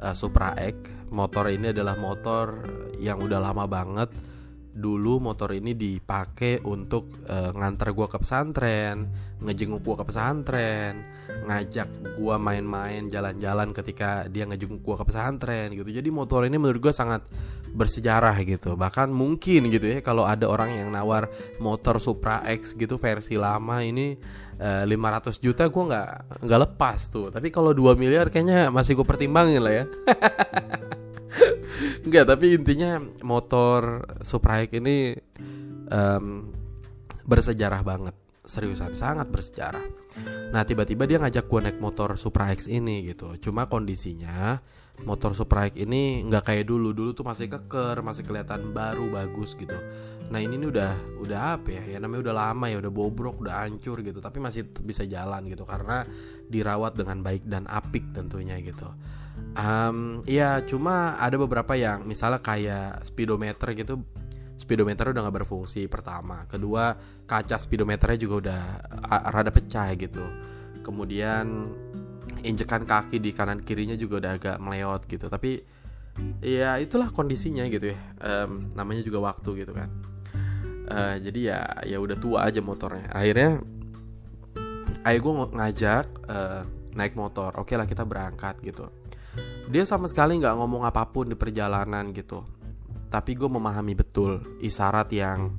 uh, 0.00 0.14
Supra 0.16 0.56
X. 0.58 1.08
Motor 1.14 1.52
ini 1.54 1.70
adalah 1.70 1.94
motor 1.94 2.66
yang 2.98 3.22
udah 3.22 3.38
lama 3.38 3.64
banget 3.70 4.33
dulu 4.74 5.22
motor 5.22 5.54
ini 5.54 5.78
dipakai 5.78 6.66
untuk 6.66 7.22
uh, 7.30 7.54
nganter 7.54 7.94
gue 7.94 8.06
ke 8.10 8.18
pesantren, 8.18 9.06
ngejenguk 9.38 9.86
gue 9.86 9.94
ke 10.02 10.04
pesantren, 10.10 11.06
ngajak 11.46 11.88
gue 12.18 12.36
main-main 12.42 13.06
jalan-jalan 13.06 13.70
ketika 13.70 14.26
dia 14.26 14.50
ngejenguk 14.50 14.82
gue 14.82 14.96
ke 14.98 15.04
pesantren 15.06 15.70
gitu. 15.78 15.86
Jadi 15.86 16.10
motor 16.10 16.42
ini 16.42 16.58
menurut 16.58 16.90
gue 16.90 16.94
sangat 16.94 17.22
bersejarah 17.70 18.34
gitu. 18.42 18.74
Bahkan 18.74 19.14
mungkin 19.14 19.70
gitu 19.70 19.86
ya 19.86 19.98
kalau 20.02 20.26
ada 20.26 20.50
orang 20.50 20.74
yang 20.74 20.90
nawar 20.90 21.30
motor 21.62 22.02
Supra 22.02 22.42
X 22.42 22.74
gitu 22.74 22.98
versi 22.98 23.38
lama 23.38 23.78
ini 23.78 24.18
uh, 24.58 24.82
eh, 24.82 24.90
500 24.90 25.38
juta 25.38 25.70
gue 25.70 25.84
nggak 25.86 26.10
nggak 26.42 26.60
lepas 26.66 26.98
tuh. 27.14 27.30
Tapi 27.30 27.54
kalau 27.54 27.70
2 27.70 27.94
miliar 27.94 28.26
kayaknya 28.26 28.74
masih 28.74 28.98
gue 28.98 29.06
pertimbangin 29.06 29.62
lah 29.62 29.74
ya. 29.74 29.84
Enggak, 32.06 32.24
tapi 32.30 32.54
intinya 32.54 33.02
motor 33.26 34.06
Supra 34.22 34.62
X 34.62 34.78
ini 34.78 35.16
um, 35.90 36.48
bersejarah 37.26 37.82
banget, 37.82 38.14
seriusan 38.44 38.94
sangat 38.94 39.26
bersejarah. 39.32 39.84
Nah, 40.54 40.62
tiba-tiba 40.62 41.08
dia 41.08 41.18
ngajak 41.18 41.50
gue 41.50 41.60
naik 41.66 41.78
motor 41.82 42.14
Supra 42.14 42.54
X 42.54 42.70
ini 42.70 43.02
gitu. 43.10 43.34
Cuma 43.42 43.66
kondisinya 43.66 44.62
motor 45.02 45.34
Supra 45.34 45.66
X 45.66 45.80
ini 45.80 46.22
nggak 46.30 46.44
kayak 46.46 46.70
dulu. 46.70 46.94
Dulu 46.94 47.10
tuh 47.16 47.26
masih 47.26 47.50
keker, 47.50 47.98
masih 48.04 48.22
kelihatan 48.22 48.70
baru, 48.70 49.10
bagus 49.10 49.58
gitu. 49.58 49.74
Nah, 50.30 50.38
ini 50.38 50.56
nih 50.56 50.68
udah 50.70 50.92
udah 51.20 51.40
apa 51.58 51.68
ya? 51.74 51.82
Ya 51.84 51.98
namanya 51.98 52.30
udah 52.30 52.34
lama 52.36 52.66
ya, 52.70 52.78
udah 52.78 52.92
bobrok, 52.94 53.42
udah 53.42 53.66
hancur 53.66 54.00
gitu, 54.00 54.22
tapi 54.22 54.38
masih 54.38 54.64
bisa 54.86 55.02
jalan 55.04 55.44
gitu 55.50 55.66
karena 55.66 56.06
dirawat 56.46 56.94
dengan 56.94 57.20
baik 57.20 57.44
dan 57.50 57.66
apik 57.66 58.14
tentunya 58.14 58.56
gitu. 58.62 58.86
Um, 59.54 60.26
ya 60.26 60.66
cuma 60.66 61.14
ada 61.14 61.38
beberapa 61.38 61.78
yang 61.78 62.02
misalnya 62.02 62.42
kayak 62.42 63.06
speedometer 63.06 63.70
gitu. 63.78 64.02
Speedometer 64.58 65.14
udah 65.14 65.22
nggak 65.22 65.46
berfungsi 65.46 65.86
pertama. 65.86 66.46
Kedua 66.50 66.98
kaca 67.26 67.54
speedometernya 67.58 68.18
juga 68.18 68.34
udah 68.42 68.62
rada 69.30 69.54
pecah 69.54 69.94
gitu. 69.94 70.24
Kemudian 70.82 71.70
injekan 72.42 72.82
kaki 72.82 73.22
di 73.22 73.30
kanan 73.30 73.62
kirinya 73.62 73.94
juga 73.94 74.18
udah 74.18 74.32
agak 74.34 74.56
meleot 74.58 75.02
gitu. 75.06 75.30
Tapi 75.30 75.62
ya 76.42 76.74
itulah 76.82 77.14
kondisinya 77.14 77.62
gitu 77.70 77.94
ya. 77.94 77.98
Um, 78.26 78.74
namanya 78.74 79.06
juga 79.06 79.22
waktu 79.22 79.62
gitu 79.62 79.70
kan. 79.70 79.90
Uh, 80.84 81.16
jadi 81.22 81.40
ya 81.40 81.60
ya 81.94 81.98
udah 82.02 82.18
tua 82.18 82.50
aja 82.50 82.58
motornya. 82.58 83.06
Akhirnya 83.14 83.62
ayah 85.06 85.20
gue 85.22 85.32
ngajak 85.54 86.06
uh, 86.26 86.62
naik 86.98 87.14
motor. 87.14 87.54
Oke 87.54 87.74
okay 87.74 87.76
lah 87.78 87.86
kita 87.86 88.02
berangkat 88.02 88.58
gitu 88.66 89.03
dia 89.68 89.84
sama 89.88 90.04
sekali 90.10 90.36
nggak 90.40 90.56
ngomong 90.60 90.84
apa 90.84 91.08
pun 91.08 91.28
di 91.28 91.36
perjalanan 91.36 92.12
gitu. 92.12 92.44
Tapi 93.08 93.38
gue 93.38 93.46
memahami 93.46 93.94
betul 93.94 94.58
isyarat 94.60 95.08
yang 95.14 95.54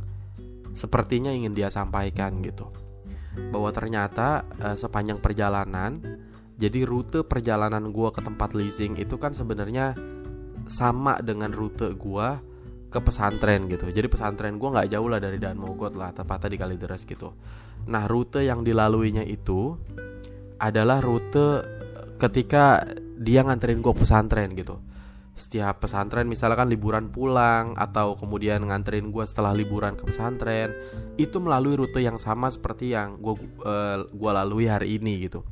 sepertinya 0.75 1.31
ingin 1.31 1.55
dia 1.55 1.71
sampaikan 1.71 2.43
gitu. 2.43 2.69
Bahwa 3.51 3.71
ternyata 3.71 4.43
uh, 4.59 4.75
sepanjang 4.75 5.19
perjalanan 5.23 5.99
jadi 6.55 6.87
rute 6.87 7.27
perjalanan 7.27 7.91
gue 7.91 8.09
ke 8.15 8.21
tempat 8.23 8.55
leasing 8.55 8.95
itu 8.95 9.19
kan 9.19 9.35
sebenarnya 9.35 9.95
sama 10.71 11.19
dengan 11.19 11.51
rute 11.51 11.91
gue 11.95 12.27
ke 12.87 12.99
pesantren 13.03 13.67
gitu. 13.67 13.91
Jadi 13.91 14.07
pesantren 14.07 14.55
gue 14.55 14.69
nggak 14.71 14.87
jauh 14.95 15.09
lah 15.11 15.19
dari 15.19 15.35
Dan 15.35 15.59
Mogot 15.59 15.99
lah 15.99 16.15
tepatnya 16.15 16.55
di 16.55 16.59
Kalideres 16.59 17.03
gitu. 17.03 17.35
Nah 17.91 18.07
rute 18.07 18.39
yang 18.47 18.63
dilaluinya 18.63 19.21
itu 19.27 19.75
adalah 20.55 21.03
rute 21.03 21.74
ketika 22.19 22.83
dia 23.19 23.43
nganterin 23.43 23.79
gue 23.79 23.93
pesantren 23.95 24.53
gitu. 24.55 24.79
Setiap 25.35 25.83
pesantren 25.83 26.31
misalkan 26.31 26.71
liburan 26.71 27.11
pulang 27.11 27.75
atau 27.75 28.15
kemudian 28.15 28.63
nganterin 28.63 29.11
gue 29.11 29.25
setelah 29.27 29.51
liburan 29.51 29.99
ke 29.99 30.07
pesantren 30.07 30.71
itu 31.19 31.43
melalui 31.43 31.75
rute 31.75 31.99
yang 31.99 32.15
sama 32.15 32.47
seperti 32.47 32.95
yang 32.95 33.19
gue 33.19 33.35
uh, 33.67 34.31
lalui 34.31 34.71
hari 34.71 34.95
ini 34.95 35.27
gitu. 35.27 35.43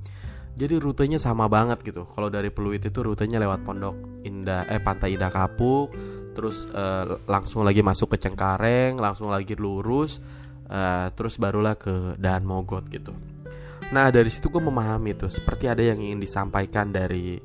Jadi 0.55 0.79
rutenya 0.79 1.19
sama 1.19 1.49
banget 1.51 1.83
gitu. 1.83 2.07
Kalau 2.13 2.29
dari 2.29 2.53
Peluit 2.53 2.79
itu 2.79 2.99
rutenya 3.01 3.41
lewat 3.41 3.65
Pondok 3.65 4.23
Indah 4.23 4.69
eh 4.69 4.79
Pantai 4.79 5.17
Indah 5.17 5.33
Kapuk 5.33 5.91
terus 6.33 6.65
uh, 6.73 7.21
langsung 7.29 7.61
lagi 7.63 7.85
masuk 7.85 8.17
ke 8.17 8.17
Cengkareng 8.17 8.97
langsung 8.97 9.29
lagi 9.29 9.53
lurus 9.53 10.19
uh, 10.67 11.13
terus 11.13 11.37
barulah 11.37 11.77
ke 11.77 12.17
Dan 12.17 12.43
Mogot 12.43 12.89
gitu 12.89 13.13
nah 13.93 14.09
dari 14.09 14.33
situ 14.33 14.49
gue 14.49 14.57
memahami 14.57 15.13
tuh 15.13 15.29
seperti 15.29 15.69
ada 15.69 15.85
yang 15.85 16.01
ingin 16.01 16.17
disampaikan 16.17 16.89
dari 16.89 17.37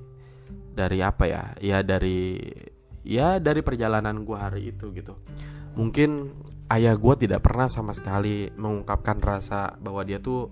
dari 0.73 0.99
apa 1.05 1.25
ya? 1.29 1.45
Ya 1.61 1.79
dari 1.85 2.41
ya 3.05 3.37
dari 3.37 3.61
perjalanan 3.61 4.25
gue 4.25 4.39
hari 4.39 4.73
itu 4.73 4.89
gitu. 4.97 5.19
Mungkin 5.77 6.33
ayah 6.73 6.97
gue 6.97 7.15
tidak 7.29 7.45
pernah 7.45 7.69
sama 7.69 7.93
sekali 7.93 8.49
mengungkapkan 8.55 9.19
rasa 9.21 9.75
bahwa 9.77 10.07
dia 10.07 10.23
tuh 10.23 10.49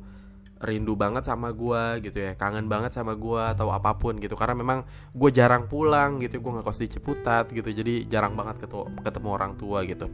rindu 0.56 0.96
banget 0.96 1.28
sama 1.28 1.52
gue 1.52 2.00
gitu 2.00 2.16
ya 2.16 2.32
kangen 2.32 2.64
banget 2.64 2.96
sama 2.96 3.12
gue 3.12 3.42
atau 3.56 3.70
apa 3.70 3.94
pun 3.96 4.18
gitu. 4.18 4.34
Karena 4.34 4.58
memang 4.58 4.84
gue 5.14 5.30
jarang 5.32 5.70
pulang 5.70 6.20
gitu 6.20 6.42
gue 6.42 6.50
nggak 6.50 6.66
kos 6.66 6.82
di 6.82 6.88
Ciputat 6.92 7.48
gitu 7.52 7.72
jadi 7.72 8.04
jarang 8.04 8.34
banget 8.34 8.66
ketemu, 8.66 8.84
ketemu 9.00 9.28
orang 9.32 9.52
tua 9.54 9.84
gitu. 9.86 10.08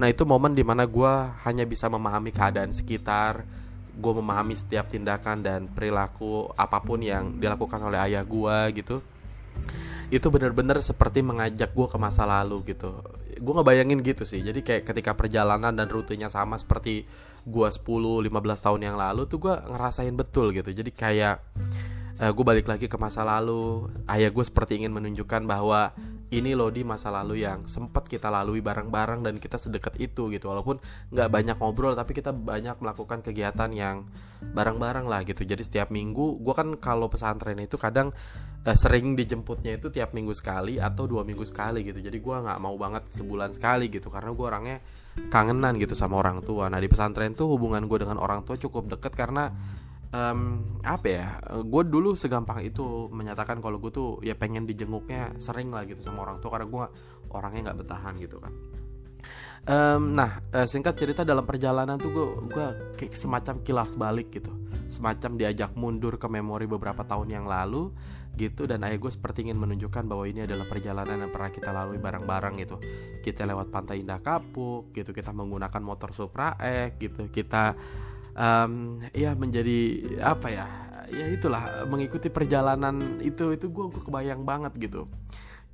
Nah 0.00 0.08
itu 0.10 0.24
momen 0.26 0.52
di 0.52 0.64
mana 0.66 0.84
gue 0.84 1.12
hanya 1.46 1.64
bisa 1.64 1.86
memahami 1.92 2.32
keadaan 2.34 2.72
sekitar 2.72 3.63
gue 3.94 4.12
memahami 4.12 4.58
setiap 4.58 4.90
tindakan 4.90 5.42
dan 5.42 5.70
perilaku 5.70 6.50
apa 6.58 6.82
pun 6.82 6.98
yang 6.98 7.38
dilakukan 7.38 7.78
oleh 7.78 7.98
ayah 8.02 8.26
gue 8.26 8.56
gitu 8.82 8.98
itu 10.12 10.26
bener-bener 10.28 10.78
seperti 10.84 11.24
mengajak 11.24 11.72
gue 11.72 11.86
ke 11.88 11.98
masa 11.98 12.28
lalu 12.28 12.74
gitu. 12.74 13.00
Gue 13.40 13.52
ngebayangin 13.56 14.04
gitu 14.04 14.22
sih. 14.28 14.44
Jadi 14.44 14.60
kayak 14.60 14.86
ketika 14.86 15.16
perjalanan 15.16 15.74
dan 15.74 15.88
rutenya 15.88 16.28
sama 16.28 16.60
seperti 16.60 17.08
gue 17.44 17.68
10-15 17.68 18.30
tahun 18.62 18.80
yang 18.84 18.96
lalu 18.96 19.26
tuh 19.26 19.42
gue 19.42 19.54
ngerasain 19.54 20.14
betul 20.14 20.52
gitu. 20.54 20.70
Jadi 20.70 20.90
kayak 20.92 21.40
uh, 22.20 22.24
eh, 22.28 22.30
gue 22.30 22.44
balik 22.44 22.68
lagi 22.68 22.86
ke 22.86 22.96
masa 23.00 23.24
lalu. 23.24 23.90
Ayah 24.06 24.30
gue 24.30 24.44
seperti 24.44 24.78
ingin 24.84 24.92
menunjukkan 24.94 25.48
bahwa 25.48 25.90
ini 26.34 26.52
loh 26.58 26.68
di 26.68 26.82
masa 26.82 27.14
lalu 27.14 27.46
yang 27.46 27.70
sempat 27.70 28.10
kita 28.10 28.26
lalui 28.30 28.58
bareng-bareng 28.58 29.22
dan 29.22 29.38
kita 29.38 29.54
sedekat 29.60 29.94
itu 30.02 30.28
gitu. 30.34 30.50
Walaupun 30.50 30.82
nggak 31.14 31.28
banyak 31.30 31.56
ngobrol 31.58 31.94
tapi 31.94 32.12
kita 32.16 32.34
banyak 32.34 32.78
melakukan 32.82 33.22
kegiatan 33.22 33.70
yang 33.70 34.06
bareng-bareng 34.42 35.06
lah 35.06 35.22
gitu. 35.22 35.46
Jadi 35.46 35.62
setiap 35.62 35.88
minggu 35.94 36.42
gue 36.42 36.54
kan 36.54 36.74
kalau 36.76 37.06
pesantren 37.06 37.56
itu 37.62 37.78
kadang 37.78 38.10
uh, 38.66 38.76
sering 38.76 39.14
dijemputnya 39.14 39.78
itu 39.78 39.88
tiap 39.88 40.12
minggu 40.12 40.34
sekali 40.34 40.82
atau 40.82 41.06
dua 41.06 41.22
minggu 41.22 41.46
sekali 41.46 41.86
gitu. 41.86 42.02
Jadi 42.02 42.18
gue 42.18 42.36
nggak 42.36 42.58
mau 42.58 42.74
banget 42.74 43.08
sebulan 43.14 43.54
sekali 43.54 43.88
gitu 43.88 44.10
karena 44.10 44.34
gue 44.34 44.46
orangnya 44.46 44.78
kangenan 45.30 45.78
gitu 45.78 45.94
sama 45.94 46.18
orang 46.18 46.42
tua. 46.42 46.66
Nah 46.66 46.82
di 46.82 46.90
pesantren 46.90 47.32
tuh 47.32 47.46
hubungan 47.54 47.86
gue 47.86 48.02
dengan 48.02 48.18
orang 48.18 48.42
tua 48.42 48.58
cukup 48.58 48.90
deket 48.98 49.14
karena 49.14 49.48
um, 50.14 50.62
apa 50.86 51.06
ya 51.10 51.26
gue 51.50 51.82
dulu 51.90 52.14
segampang 52.14 52.62
itu 52.62 53.10
menyatakan 53.10 53.58
kalau 53.58 53.82
gue 53.82 53.90
tuh 53.90 54.10
ya 54.22 54.38
pengen 54.38 54.64
dijenguknya 54.64 55.34
sering 55.42 55.74
lah 55.74 55.82
gitu 55.84 56.00
sama 56.06 56.22
orang 56.22 56.38
tua 56.38 56.54
karena 56.54 56.66
gue 56.70 56.84
orangnya 57.34 57.60
nggak 57.70 57.78
bertahan 57.82 58.14
gitu 58.22 58.38
kan. 58.38 58.54
Um, 59.64 60.12
nah 60.12 60.44
uh, 60.52 60.68
singkat 60.68 60.92
cerita 60.92 61.24
dalam 61.24 61.48
perjalanan 61.48 61.96
tuh 61.96 62.12
gue 62.12 62.26
gue 62.52 62.66
kayak 63.00 63.16
semacam 63.16 63.54
kilas 63.64 63.98
balik 63.98 64.30
gitu. 64.30 64.52
Semacam 64.92 65.40
diajak 65.40 65.74
mundur 65.74 66.20
ke 66.20 66.28
memori 66.30 66.68
beberapa 66.68 67.02
tahun 67.02 67.32
yang 67.32 67.46
lalu 67.48 67.90
gitu 68.34 68.66
dan 68.66 68.82
ayah 68.82 68.98
gue 68.98 69.10
seperti 69.14 69.46
ingin 69.46 69.58
menunjukkan 69.62 70.10
bahwa 70.10 70.26
ini 70.26 70.42
adalah 70.42 70.66
perjalanan 70.66 71.22
yang 71.22 71.32
pernah 71.32 71.50
kita 71.54 71.70
lalui 71.72 71.98
bareng-bareng 71.98 72.54
gitu. 72.60 72.76
Kita 73.24 73.48
lewat 73.48 73.72
pantai 73.72 74.04
Indah 74.04 74.20
Kapuk 74.20 74.92
gitu 74.92 75.16
kita 75.16 75.32
menggunakan 75.32 75.80
motor 75.80 76.12
Supra 76.12 76.54
X 76.60 77.00
gitu 77.00 77.32
kita 77.32 77.72
um, 78.34 79.02
ya 79.14 79.32
menjadi 79.34 79.78
apa 80.22 80.48
ya 80.50 80.66
ya 81.10 81.26
itulah 81.30 81.86
mengikuti 81.86 82.28
perjalanan 82.28 83.22
itu 83.22 83.54
itu 83.54 83.70
gue 83.70 83.86
kebayang 84.02 84.42
banget 84.42 84.74
gitu. 84.78 85.06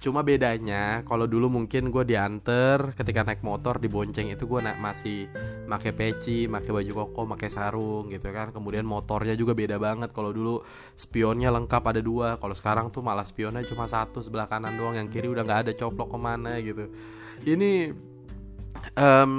Cuma 0.00 0.24
bedanya 0.24 1.04
kalau 1.04 1.28
dulu 1.28 1.52
mungkin 1.52 1.92
gue 1.92 2.08
diantar 2.08 2.96
ketika 2.96 3.20
naik 3.20 3.44
motor 3.44 3.76
di 3.76 3.84
bonceng 3.84 4.32
itu 4.32 4.48
gue 4.48 4.60
masih 4.80 5.28
pakai 5.68 5.92
peci 5.92 6.48
pakai 6.48 6.72
baju 6.72 6.92
koko 7.04 7.28
pakai 7.36 7.52
sarung 7.52 8.08
gitu 8.08 8.32
kan. 8.32 8.48
Kemudian 8.48 8.88
motornya 8.88 9.36
juga 9.36 9.52
beda 9.52 9.76
banget. 9.76 10.16
Kalau 10.16 10.32
dulu 10.32 10.64
spionnya 10.96 11.52
lengkap 11.52 11.82
ada 11.84 12.00
dua 12.00 12.40
kalau 12.40 12.56
sekarang 12.56 12.88
tuh 12.88 13.04
malah 13.04 13.28
spionnya 13.28 13.60
cuma 13.68 13.84
satu 13.84 14.24
sebelah 14.24 14.48
kanan 14.48 14.72
doang 14.80 14.96
yang 14.96 15.12
kiri 15.12 15.28
udah 15.28 15.44
nggak 15.44 15.60
ada 15.68 15.72
coplok 15.76 16.16
ke 16.16 16.18
mana 16.18 16.52
gitu. 16.64 16.88
Ini 17.44 17.92
um, 18.96 19.32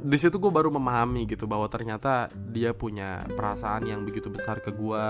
di 0.00 0.16
situ 0.16 0.36
gue 0.36 0.52
baru 0.52 0.72
memahami 0.72 1.28
gitu 1.28 1.44
bahwa 1.44 1.68
ternyata 1.68 2.28
dia 2.50 2.72
punya 2.72 3.20
perasaan 3.24 3.88
yang 3.88 4.04
begitu 4.04 4.32
besar 4.32 4.60
ke 4.60 4.72
gue 4.72 5.04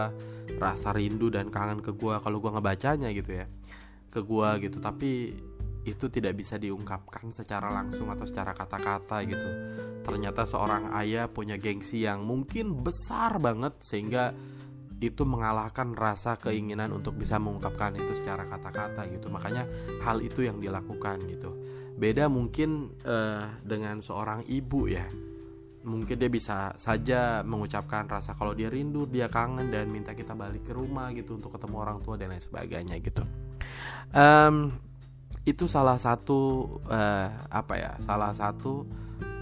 rasa 0.58 0.90
rindu 0.92 1.30
dan 1.30 1.48
kangen 1.48 1.80
ke 1.80 1.94
gue 1.94 2.14
kalau 2.20 2.38
gue 2.42 2.50
ngebacanya 2.50 3.08
gitu 3.14 3.42
ya 3.42 3.46
ke 4.10 4.20
gue 4.20 4.48
gitu. 4.66 4.78
Tapi 4.82 5.10
itu 5.80 6.12
tidak 6.12 6.36
bisa 6.36 6.60
diungkapkan 6.60 7.32
secara 7.32 7.72
langsung 7.72 8.12
atau 8.12 8.28
secara 8.28 8.52
kata-kata 8.52 9.24
gitu. 9.24 9.48
Ternyata 10.04 10.44
seorang 10.44 10.92
ayah 11.00 11.30
punya 11.30 11.56
gengsi 11.56 12.04
yang 12.04 12.26
mungkin 12.26 12.84
besar 12.84 13.40
banget 13.40 13.80
sehingga 13.80 14.34
itu 15.00 15.24
mengalahkan 15.24 15.96
rasa 15.96 16.36
keinginan 16.36 16.92
untuk 16.92 17.16
bisa 17.16 17.40
mengungkapkan 17.40 17.96
itu 17.96 18.12
secara 18.12 18.44
kata-kata 18.44 19.08
gitu. 19.08 19.32
Makanya 19.32 19.64
hal 20.04 20.20
itu 20.20 20.44
yang 20.44 20.60
dilakukan 20.60 21.24
gitu 21.24 21.56
beda 22.00 22.32
mungkin 22.32 22.96
uh, 23.04 23.60
dengan 23.60 24.00
seorang 24.00 24.48
ibu 24.48 24.88
ya. 24.88 25.04
Mungkin 25.80 26.16
dia 26.16 26.28
bisa 26.32 26.72
saja 26.76 27.40
mengucapkan 27.44 28.08
rasa 28.08 28.36
kalau 28.36 28.52
dia 28.52 28.68
rindu 28.68 29.08
dia 29.08 29.28
kangen 29.28 29.72
dan 29.72 29.88
minta 29.88 30.12
kita 30.16 30.32
balik 30.36 30.68
ke 30.68 30.72
rumah 30.76 31.12
gitu 31.12 31.36
untuk 31.36 31.56
ketemu 31.56 31.76
orang 31.76 31.98
tua 32.00 32.16
dan 32.16 32.32
lain 32.32 32.40
sebagainya 32.40 32.96
gitu. 33.00 33.24
Um, 34.12 34.76
itu 35.44 35.64
salah 35.64 35.96
satu 35.96 36.68
uh, 36.84 37.28
apa 37.48 37.74
ya 37.80 37.92
salah 38.04 38.32
satu 38.36 38.84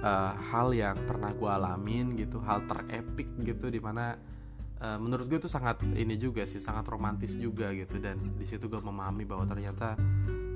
uh, 0.02 0.32
hal 0.54 0.70
yang 0.70 0.94
pernah 1.10 1.34
gue 1.34 1.50
alamin 1.50 2.14
gitu 2.14 2.38
hal 2.38 2.62
terepik 2.70 3.26
gitu 3.42 3.66
di 3.66 3.82
mana 3.82 4.14
uh, 4.78 4.98
menurut 4.98 5.26
gue 5.26 5.42
itu 5.42 5.50
sangat 5.50 5.82
ini 5.98 6.14
juga 6.14 6.46
sih 6.46 6.62
sangat 6.62 6.86
romantis 6.86 7.34
juga 7.34 7.74
gitu. 7.74 7.98
Dan 7.98 8.38
di 8.38 8.46
situ 8.46 8.70
gue 8.70 8.78
memahami 8.78 9.26
bahwa 9.26 9.42
ternyata 9.42 9.98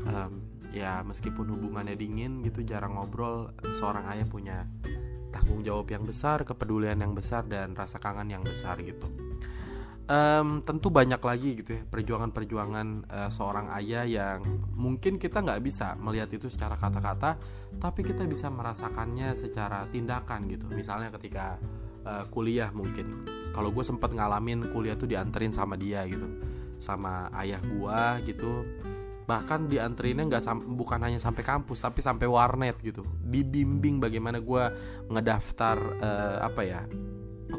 um, 0.07 0.33
ya 0.73 1.05
meskipun 1.05 1.53
hubungannya 1.53 1.95
dingin 1.95 2.41
gitu 2.43 2.65
jarang 2.65 2.97
ngobrol 2.97 3.53
seorang 3.77 4.09
ayah 4.17 4.27
punya 4.27 4.65
tanggung 5.33 5.65
jawab 5.65 5.89
yang 5.89 6.05
besar 6.05 6.45
kepedulian 6.45 7.01
yang 7.01 7.17
besar 7.17 7.45
dan 7.49 7.73
rasa 7.73 7.97
kangen 8.01 8.33
yang 8.33 8.45
besar 8.45 8.81
gitu. 8.81 9.09
Um, 10.03 10.61
tentu 10.67 10.91
banyak 10.91 11.23
lagi 11.23 11.63
gitu 11.63 11.79
ya 11.79 11.83
perjuangan-perjuangan 11.87 13.07
uh, 13.07 13.31
seorang 13.31 13.71
ayah 13.81 14.03
yang 14.03 14.43
mungkin 14.75 15.17
kita 15.17 15.41
nggak 15.41 15.63
bisa 15.63 15.95
melihat 15.95 16.27
itu 16.35 16.51
secara 16.51 16.75
kata-kata 16.75 17.39
tapi 17.79 18.03
kita 18.03 18.27
bisa 18.27 18.51
merasakannya 18.51 19.33
secara 19.33 19.87
tindakan 19.89 20.51
gitu. 20.51 20.69
Misalnya 20.69 21.09
ketika 21.17 21.57
uh, 22.05 22.27
kuliah 22.29 22.69
mungkin. 22.75 23.25
Kalau 23.53 23.69
gue 23.69 23.85
sempat 23.85 24.17
ngalamin 24.17 24.73
kuliah 24.73 24.97
tuh 24.97 25.05
dianterin 25.05 25.53
sama 25.53 25.77
dia 25.77 26.09
gitu 26.09 26.25
sama 26.83 27.31
ayah 27.39 27.63
gue 27.63 28.35
gitu 28.35 28.67
bahkan 29.25 29.71
dianterinnya 29.71 30.27
nggak 30.29 30.45
bukan 30.75 31.01
hanya 31.07 31.19
sampai 31.23 31.43
kampus 31.47 31.83
tapi 31.83 32.03
sampai 32.03 32.27
warnet 32.27 32.79
gitu. 32.83 33.07
Dibimbing 33.23 34.03
bagaimana 34.03 34.43
gue 34.43 34.65
ngedaftar 35.11 35.77
uh, 36.03 36.37
apa 36.43 36.63
ya 36.63 36.81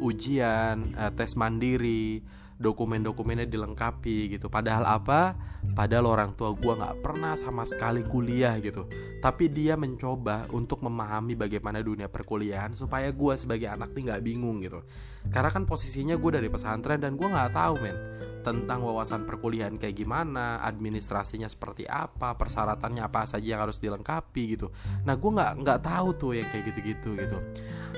ujian 0.02 0.95
uh, 0.97 1.12
tes 1.13 1.38
mandiri 1.38 2.23
dokumen-dokumennya 2.58 3.49
dilengkapi 3.49 4.38
gitu. 4.38 4.47
Padahal 4.47 4.88
apa? 4.88 5.36
Padahal 5.73 6.06
orang 6.08 6.32
tua 6.38 6.54
gue 6.54 6.73
nggak 6.76 7.02
pernah 7.02 7.34
sama 7.36 7.67
sekali 7.67 8.06
kuliah 8.06 8.56
gitu. 8.62 8.88
Tapi 9.19 9.52
dia 9.52 9.76
mencoba 9.76 10.47
untuk 10.52 10.84
memahami 10.84 11.36
bagaimana 11.36 11.80
dunia 11.84 12.08
perkuliahan 12.08 12.71
supaya 12.76 13.12
gue 13.12 13.34
sebagai 13.36 13.67
anak 13.71 13.91
nih 13.91 14.12
nggak 14.12 14.23
bingung 14.23 14.63
gitu 14.63 14.84
karena 15.31 15.49
kan 15.53 15.63
posisinya 15.63 16.19
gue 16.19 16.31
dari 16.36 16.49
pesantren 16.51 16.99
dan 16.99 17.15
gue 17.15 17.27
nggak 17.27 17.53
tahu 17.55 17.75
men 17.79 18.13
tentang 18.43 18.83
wawasan 18.83 19.23
perkuliahan 19.23 19.79
kayak 19.79 20.03
gimana 20.03 20.59
administrasinya 20.67 21.47
seperti 21.47 21.88
apa 21.88 22.36
persyaratannya 22.36 22.99
apa 22.99 23.23
saja 23.23 23.55
yang 23.55 23.63
harus 23.63 23.79
dilengkapi 23.79 24.59
gitu. 24.59 24.67
Nah 25.07 25.15
gue 25.15 25.31
nggak 25.31 25.63
nggak 25.63 25.79
tahu 25.81 26.07
tuh 26.19 26.31
yang 26.36 26.47
kayak 26.51 26.75
gitu-gitu 26.75 27.15
gitu. 27.15 27.39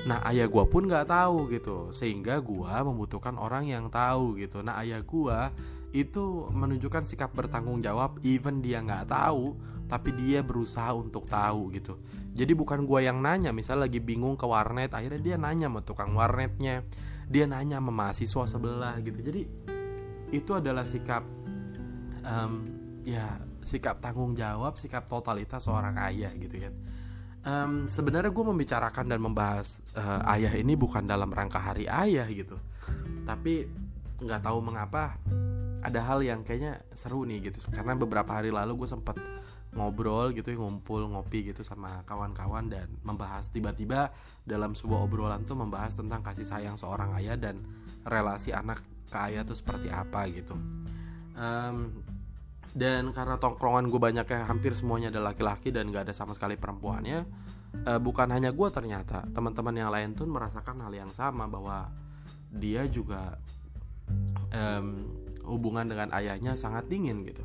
Nah 0.06 0.22
ayah 0.30 0.46
gue 0.46 0.64
pun 0.70 0.86
nggak 0.86 1.10
tahu 1.10 1.50
gitu. 1.50 1.90
Sehingga 1.90 2.38
gue 2.38 2.72
membutuhkan 2.86 3.34
orang 3.36 3.66
yang 3.66 3.90
tahu 3.90 4.38
gitu. 4.38 4.62
Nah 4.62 4.78
ayah 4.86 5.02
gue 5.02 5.38
itu 5.90 6.46
menunjukkan 6.54 7.02
sikap 7.02 7.34
bertanggung 7.34 7.82
jawab 7.82 8.22
even 8.22 8.62
dia 8.62 8.78
nggak 8.80 9.10
tahu 9.10 9.58
tapi 9.86 10.10
dia 10.14 10.42
berusaha 10.42 10.94
untuk 10.94 11.26
tahu 11.26 11.74
gitu. 11.74 11.98
Jadi 12.36 12.52
bukan 12.54 12.86
gue 12.86 13.06
yang 13.06 13.18
nanya 13.18 13.50
misal 13.50 13.82
lagi 13.82 13.98
bingung 13.98 14.38
ke 14.38 14.46
warnet 14.46 14.94
akhirnya 14.94 15.18
dia 15.18 15.36
nanya 15.38 15.66
sama 15.66 15.80
tukang 15.82 16.14
warnetnya 16.14 16.86
dia 17.26 17.44
nanya 17.44 17.82
sama 17.82 17.92
mahasiswa 17.92 18.44
sebelah 18.46 18.94
gitu. 19.02 19.18
Jadi 19.18 19.42
itu 20.30 20.50
adalah 20.54 20.86
sikap 20.86 21.22
um, 22.26 22.62
ya 23.06 23.38
sikap 23.66 23.98
tanggung 23.98 24.34
jawab 24.38 24.78
sikap 24.78 25.10
totalitas 25.10 25.66
seorang 25.66 25.98
ayah 26.06 26.30
gitu 26.38 26.62
kan. 26.62 26.74
Um, 27.46 27.72
sebenarnya 27.86 28.34
gue 28.34 28.44
membicarakan 28.46 29.06
dan 29.06 29.22
membahas 29.22 29.78
uh, 29.94 30.26
ayah 30.34 30.50
ini 30.58 30.74
bukan 30.74 31.06
dalam 31.06 31.30
rangka 31.30 31.62
hari 31.62 31.86
ayah 31.86 32.26
gitu. 32.26 32.58
Tapi 33.22 33.66
nggak 34.22 34.42
tahu 34.42 34.58
mengapa 34.62 35.14
ada 35.82 36.00
hal 36.02 36.26
yang 36.26 36.42
kayaknya 36.42 36.82
seru 36.94 37.22
nih 37.22 37.50
gitu. 37.50 37.62
Karena 37.70 37.94
beberapa 37.94 38.34
hari 38.34 38.50
lalu 38.50 38.82
gue 38.82 38.88
sempat 38.90 39.14
ngobrol 39.76 40.32
gitu 40.32 40.56
ngumpul 40.56 41.06
ngopi 41.12 41.52
gitu 41.52 41.60
sama 41.60 42.02
kawan-kawan 42.08 42.72
dan 42.72 42.88
membahas. 43.04 43.52
Tiba-tiba 43.52 44.10
dalam 44.42 44.72
sebuah 44.72 45.04
obrolan 45.04 45.44
tuh 45.44 45.54
membahas 45.54 45.94
tentang 45.94 46.24
kasih 46.24 46.48
sayang 46.48 46.80
seorang 46.80 47.12
ayah 47.20 47.36
dan 47.36 47.60
relasi 48.08 48.56
anak 48.56 48.80
ke 49.06 49.18
ayah 49.30 49.44
tuh 49.44 49.54
seperti 49.54 49.92
apa 49.92 50.26
gitu. 50.32 50.56
Um, 51.36 52.02
dan 52.76 53.12
karena 53.12 53.40
tongkrongan 53.40 53.88
gue 53.88 54.00
banyak 54.00 54.26
ya 54.28 54.48
hampir 54.48 54.76
semuanya 54.76 55.08
ada 55.08 55.32
laki-laki 55.32 55.72
dan 55.72 55.88
gak 55.88 56.08
ada 56.08 56.14
sama 56.16 56.36
sekali 56.36 56.60
perempuannya 56.60 57.24
uh, 57.88 58.00
bukan 58.00 58.28
hanya 58.32 58.52
gue 58.52 58.68
ternyata 58.68 59.24
teman-teman 59.32 59.72
yang 59.76 59.88
lain 59.88 60.12
tuh 60.12 60.28
merasakan 60.28 60.84
hal 60.84 60.92
yang 60.92 61.08
sama 61.12 61.48
bahwa 61.48 61.88
dia 62.52 62.84
juga 62.84 63.40
um, 64.52 65.08
hubungan 65.44 65.88
dengan 65.88 66.12
ayahnya 66.12 66.52
sangat 66.52 66.84
dingin 66.88 67.24
gitu 67.24 67.44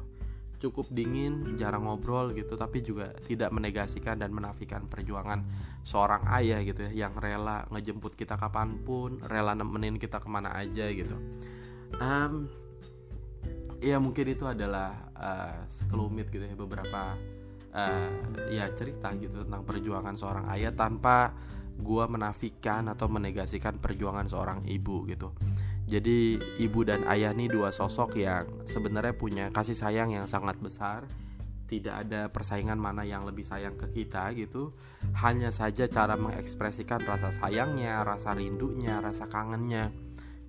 cukup 0.61 0.85
dingin, 0.93 1.57
jarang 1.57 1.89
ngobrol 1.89 2.29
gitu, 2.37 2.53
tapi 2.53 2.85
juga 2.85 3.09
tidak 3.25 3.49
menegasikan 3.49 4.21
dan 4.21 4.29
menafikan 4.29 4.85
perjuangan 4.85 5.41
seorang 5.81 6.29
ayah 6.37 6.61
gitu 6.61 6.85
ya, 6.85 7.09
yang 7.09 7.17
rela 7.17 7.65
ngejemput 7.73 8.13
kita 8.13 8.37
kapan 8.37 8.77
pun, 8.85 9.17
rela 9.25 9.57
nemenin 9.57 9.97
kita 9.97 10.21
ke 10.21 10.29
mana 10.29 10.53
aja 10.53 10.85
gitu. 10.93 11.17
Um, 11.97 12.45
ya 13.81 13.97
mungkin 13.97 14.29
itu 14.29 14.45
adalah 14.45 15.09
uh, 15.17 15.65
sekelumit 15.65 16.29
gitu 16.29 16.45
ya 16.45 16.53
beberapa 16.53 17.17
uh, 17.73 18.09
ya 18.53 18.69
cerita 18.77 19.11
gitu 19.17 19.43
tentang 19.43 19.65
perjuangan 19.65 20.13
seorang 20.13 20.45
ayah 20.53 20.71
tanpa 20.71 21.33
gua 21.81 22.05
menafikan 22.05 22.85
atau 22.93 23.09
menegasikan 23.09 23.81
perjuangan 23.81 24.29
seorang 24.29 24.61
ibu 24.69 25.09
gitu. 25.09 25.33
Jadi 25.91 26.39
ibu 26.63 26.87
dan 26.87 27.03
ayah 27.11 27.35
nih 27.35 27.51
dua 27.51 27.67
sosok 27.75 28.15
yang 28.15 28.47
sebenarnya 28.63 29.11
punya 29.11 29.45
kasih 29.51 29.75
sayang 29.75 30.15
yang 30.15 30.23
sangat 30.23 30.55
besar. 30.63 31.03
tidak 31.71 32.03
ada 32.03 32.27
persaingan 32.27 32.75
mana 32.75 33.07
yang 33.07 33.23
lebih 33.23 33.47
sayang 33.47 33.79
ke 33.79 33.87
kita 33.95 34.35
gitu. 34.35 34.75
Hanya 35.15 35.55
saja 35.55 35.87
cara 35.87 36.19
mengekspresikan 36.19 36.99
rasa 37.07 37.31
sayangnya 37.31 38.03
rasa 38.03 38.35
rindunya 38.35 38.99
rasa 38.99 39.31
kangennya 39.31 39.87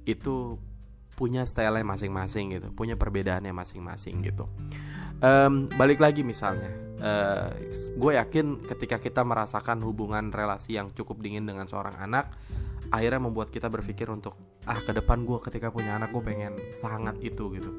itu 0.02 0.58
punya 1.14 1.46
style 1.46 1.78
masing-masing 1.86 2.58
gitu. 2.58 2.74
Punya 2.74 2.98
perbedaannya 2.98 3.54
masing-masing 3.54 4.18
gitu. 4.26 4.50
Um, 5.22 5.70
balik 5.78 6.02
lagi 6.02 6.26
misalnya 6.26 6.74
uh, 7.02 7.50
gue 7.98 8.12
yakin 8.16 8.64
ketika 8.64 8.96
kita 9.02 9.26
merasakan 9.26 9.82
hubungan 9.82 10.30
relasi 10.30 10.78
yang 10.78 10.94
cukup 10.94 11.20
dingin 11.20 11.44
dengan 11.44 11.66
seorang 11.66 11.98
anak 11.98 12.32
akhirnya 12.92 13.20
membuat 13.24 13.48
kita 13.48 13.72
berpikir 13.72 14.08
untuk 14.12 14.36
ah 14.68 14.78
ke 14.78 14.92
depan 14.94 15.24
gue 15.26 15.38
ketika 15.42 15.72
punya 15.72 15.98
anak 15.98 16.14
gue 16.14 16.22
pengen 16.22 16.54
sangat 16.78 17.18
itu 17.24 17.50
gitu. 17.56 17.70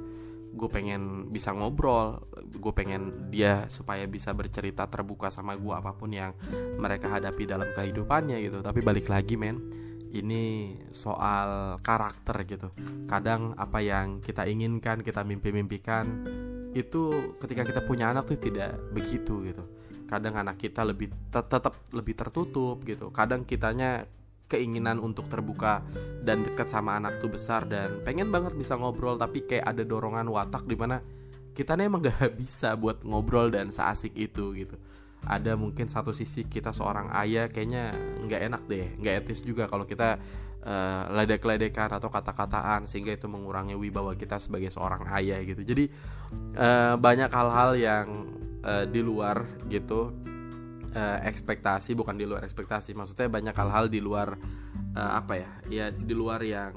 Gue 0.54 0.70
pengen 0.70 1.34
bisa 1.34 1.50
ngobrol 1.50 2.30
gue 2.34 2.74
pengen 2.78 3.30
dia 3.34 3.66
supaya 3.74 4.06
bisa 4.06 4.34
bercerita 4.38 4.86
terbuka 4.86 5.34
sama 5.34 5.58
gue 5.58 5.74
apa 5.74 5.98
pun 5.98 6.14
yang 6.14 6.38
mereka 6.78 7.10
hadapi 7.10 7.46
dalam 7.46 7.70
kehidupannya 7.74 8.42
gitu. 8.42 8.62
Tapi 8.62 8.80
balik 8.82 9.10
lagi 9.10 9.38
men 9.38 9.58
ini 10.14 10.78
soal 10.94 11.82
karakter 11.82 12.46
gitu. 12.46 12.70
Kadang 13.10 13.58
apa 13.58 13.82
yang 13.82 14.22
kita 14.22 14.46
inginkan 14.46 15.02
kita 15.02 15.26
mimpi-mimpikan 15.26 16.06
itu 16.74 17.34
ketika 17.38 17.64
kita 17.66 17.82
punya 17.86 18.10
anak 18.10 18.30
tuh 18.30 18.38
tidak 18.38 18.78
begitu 18.92 19.46
gitu. 19.46 19.64
Kadang 20.10 20.38
anak 20.38 20.62
kita 20.62 20.86
lebih 20.86 21.10
tetap 21.30 21.74
lebih 21.94 22.14
tertutup 22.18 22.82
gitu. 22.86 23.10
Kadang 23.10 23.46
kitanya 23.46 24.06
keinginan 24.54 25.02
untuk 25.02 25.26
terbuka 25.34 25.82
dan 26.22 26.46
dekat 26.46 26.70
sama 26.70 27.02
anak 27.02 27.18
tuh 27.18 27.34
besar 27.34 27.66
dan 27.66 28.06
pengen 28.06 28.30
banget 28.30 28.54
bisa 28.54 28.78
ngobrol 28.78 29.18
tapi 29.18 29.42
kayak 29.50 29.66
ada 29.66 29.82
dorongan 29.82 30.30
watak 30.30 30.70
di 30.70 30.78
mana 30.78 31.02
kita 31.58 31.74
nih 31.74 31.90
emang 31.90 32.06
gak 32.10 32.38
bisa 32.38 32.78
buat 32.78 33.02
ngobrol 33.02 33.50
dan 33.50 33.74
seasik 33.74 34.14
itu 34.14 34.54
gitu 34.54 34.78
ada 35.28 35.56
mungkin 35.56 35.88
satu 35.88 36.12
sisi 36.12 36.44
kita 36.48 36.76
seorang 36.76 37.12
ayah 37.24 37.48
kayaknya 37.48 37.96
nggak 38.28 38.42
enak 38.52 38.62
deh 38.68 38.88
nggak 39.00 39.14
etis 39.24 39.40
juga 39.44 39.72
kalau 39.72 39.88
kita 39.88 40.20
uh, 40.64 41.04
ledek-ledekan 41.12 41.92
atau 41.92 42.08
kata-kataan 42.12 42.88
sehingga 42.88 43.16
itu 43.16 43.28
mengurangi 43.28 43.76
wibawa 43.76 44.16
kita 44.16 44.40
sebagai 44.40 44.72
seorang 44.72 45.08
ayah 45.16 45.40
gitu. 45.44 45.62
Jadi 45.64 45.88
uh, 46.60 46.96
banyak 47.00 47.30
hal-hal 47.32 47.72
yang 47.80 48.08
uh, 48.64 48.86
di 48.88 49.02
luar 49.04 49.44
gitu 49.68 50.12
uh, 50.96 51.20
ekspektasi 51.24 51.94
bukan 51.94 52.16
di 52.16 52.26
luar 52.26 52.42
ekspektasi 52.48 52.96
maksudnya 52.96 53.28
banyak 53.28 53.56
hal-hal 53.56 53.92
di 53.92 54.00
luar 54.00 54.36
uh, 54.96 55.12
apa 55.20 55.34
ya 55.38 55.50
ya 55.70 55.86
di 55.92 56.14
luar 56.16 56.40
yang 56.42 56.74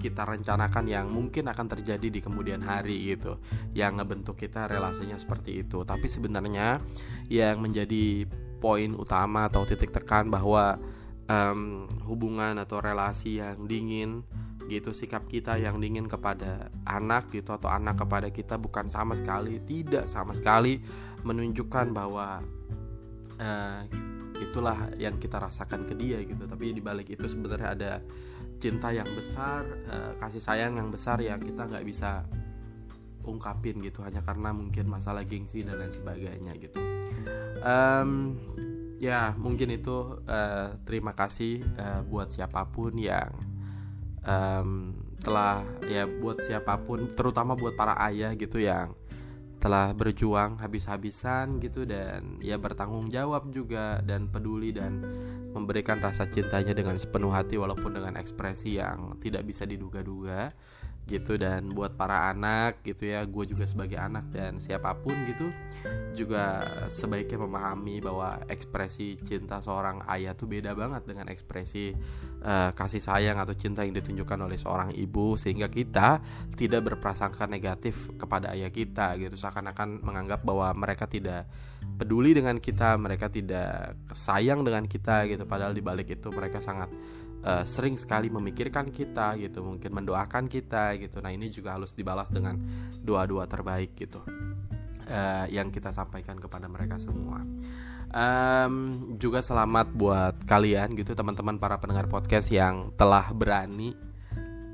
kita 0.00 0.24
rencanakan 0.24 0.88
yang 0.88 1.06
mungkin 1.12 1.52
akan 1.52 1.68
terjadi 1.68 2.08
di 2.08 2.20
kemudian 2.24 2.64
hari 2.64 3.12
gitu. 3.12 3.36
Yang 3.76 4.00
ngebentuk 4.00 4.36
kita 4.40 4.66
relasinya 4.66 5.20
seperti 5.20 5.60
itu. 5.60 5.84
Tapi 5.84 6.08
sebenarnya 6.08 6.80
yang 7.28 7.60
menjadi 7.60 8.24
poin 8.58 8.96
utama 8.96 9.52
atau 9.52 9.68
titik 9.68 9.92
tekan 9.92 10.32
bahwa 10.32 10.80
um, 11.28 11.84
hubungan 12.08 12.56
atau 12.58 12.80
relasi 12.80 13.38
yang 13.38 13.68
dingin 13.68 14.24
gitu 14.70 14.94
sikap 14.94 15.26
kita 15.26 15.58
yang 15.58 15.82
dingin 15.82 16.06
kepada 16.06 16.70
anak 16.86 17.34
gitu 17.34 17.50
atau 17.50 17.66
anak 17.66 18.06
kepada 18.06 18.30
kita 18.30 18.54
bukan 18.54 18.86
sama 18.86 19.18
sekali 19.18 19.58
tidak 19.66 20.06
sama 20.06 20.30
sekali 20.30 20.78
menunjukkan 21.26 21.90
bahwa 21.90 22.38
uh, 23.42 23.82
itulah 24.40 24.88
yang 24.96 25.20
kita 25.20 25.36
rasakan 25.36 25.84
ke 25.84 25.94
dia 25.98 26.22
gitu. 26.24 26.48
Tapi 26.48 26.72
di 26.72 26.80
balik 26.80 27.12
itu 27.12 27.26
sebenarnya 27.28 27.68
ada 27.76 27.92
cinta 28.60 28.92
yang 28.92 29.08
besar 29.16 29.64
uh, 29.88 30.12
kasih 30.20 30.44
sayang 30.44 30.76
yang 30.76 30.92
besar 30.92 31.18
yang 31.18 31.40
kita 31.40 31.64
nggak 31.64 31.82
bisa 31.88 32.28
ungkapin 33.24 33.80
gitu 33.80 34.04
hanya 34.04 34.20
karena 34.20 34.52
mungkin 34.52 34.88
masalah 34.88 35.24
gengsi 35.24 35.64
dan 35.64 35.80
lain 35.80 35.92
sebagainya 35.92 36.52
gitu. 36.60 36.80
Um, 37.60 38.36
ya 39.00 39.32
mungkin 39.36 39.72
itu 39.72 40.20
uh, 40.28 40.76
terima 40.84 41.16
kasih 41.16 41.64
uh, 41.80 42.00
buat 42.04 42.32
siapa 42.32 42.68
pun 42.68 42.96
yang 43.00 43.32
um, 44.24 44.92
telah 45.20 45.64
ya 45.88 46.08
buat 46.08 46.40
siapa 46.40 46.80
pun 46.84 47.12
terutama 47.12 47.56
buat 47.56 47.76
para 47.76 47.96
ayah 48.08 48.32
gitu 48.36 48.60
yang 48.60 48.96
telah 49.60 49.92
berjuang 49.92 50.56
habis-habisan 50.56 51.60
gitu 51.60 51.84
dan 51.84 52.40
ya 52.40 52.56
bertanggung 52.56 53.12
jawab 53.12 53.52
juga 53.52 54.00
dan 54.00 54.32
peduli 54.32 54.72
dan 54.72 55.04
memberikan 55.50 55.98
rasa 55.98 56.26
cintanya 56.30 56.70
dengan 56.70 56.94
sepenuh 56.94 57.30
hati 57.34 57.58
walaupun 57.58 57.94
dengan 57.94 58.14
ekspresi 58.18 58.78
yang 58.78 59.18
tidak 59.18 59.42
bisa 59.46 59.66
diduga-duga 59.66 60.50
gitu 61.08 61.34
dan 61.40 61.70
buat 61.72 61.96
para 61.98 62.30
anak 62.30 62.84
gitu 62.86 63.10
ya 63.10 63.26
gue 63.26 63.44
juga 63.48 63.66
sebagai 63.66 63.98
anak 63.98 64.30
dan 64.30 64.62
siapa 64.62 64.94
pun 64.94 65.14
gitu 65.26 65.50
juga 66.14 66.66
sebaiknya 66.92 67.40
memahami 67.40 68.02
bahwa 68.02 68.42
ekspresi 68.50 69.16
cinta 69.22 69.62
seorang 69.62 70.04
ayah 70.10 70.36
tuh 70.36 70.50
beda 70.50 70.74
banget 70.76 71.06
dengan 71.06 71.30
ekspresi 71.32 71.94
uh, 72.44 72.70
kasih 72.76 73.00
sayang 73.00 73.38
atau 73.40 73.54
cinta 73.56 73.86
yang 73.86 73.96
ditunjukkan 73.96 74.38
oleh 74.44 74.58
seorang 74.60 74.90
ibu 74.92 75.38
sehingga 75.40 75.70
kita 75.70 76.20
tidak 76.58 76.92
berprasangka 76.92 77.46
negatif 77.46 78.10
kepada 78.20 78.52
ayah 78.52 78.68
kita 78.68 79.16
gitu. 79.16 79.38
Seakan-akan 79.38 80.04
menganggap 80.04 80.44
bahwa 80.44 80.68
mereka 80.76 81.08
tidak 81.08 81.48
peduli 81.96 82.36
dengan 82.36 82.60
kita 82.60 82.96
mereka 83.00 83.32
tidak 83.32 83.96
sayang 84.12 84.66
dengan 84.66 84.84
kita 84.84 85.24
gitu. 85.30 85.48
Padahal 85.48 85.72
di 85.72 85.80
balik 85.80 86.12
itu 86.12 86.28
mereka 86.32 86.60
sangat 86.60 86.92
uh, 87.44 87.64
sering 87.64 87.96
sekali 87.96 88.28
memikirkan 88.28 88.92
kita 88.92 89.36
gitu 89.40 89.64
mungkin 89.64 89.90
mendoakan 89.92 90.46
kita 90.46 90.96
gitu. 91.00 91.20
Nah 91.20 91.32
ini 91.32 91.48
juga 91.48 91.76
harus 91.76 91.92
dibalas 91.96 92.28
dengan 92.28 92.56
doa-doa 93.00 93.48
terbaik 93.48 93.96
gitu 93.96 94.20
uh, 95.10 95.46
yang 95.50 95.68
kita 95.72 95.90
sampaikan 95.90 96.38
kepada 96.38 96.70
mereka 96.70 96.96
semua. 97.00 97.42
Um, 98.10 98.74
juga 99.22 99.38
selamat 99.38 99.94
buat 99.94 100.34
kalian 100.42 100.98
gitu 100.98 101.14
teman-teman 101.14 101.62
para 101.62 101.78
pendengar 101.78 102.10
podcast 102.10 102.50
yang 102.50 102.90
telah 102.98 103.30
berani 103.30 103.94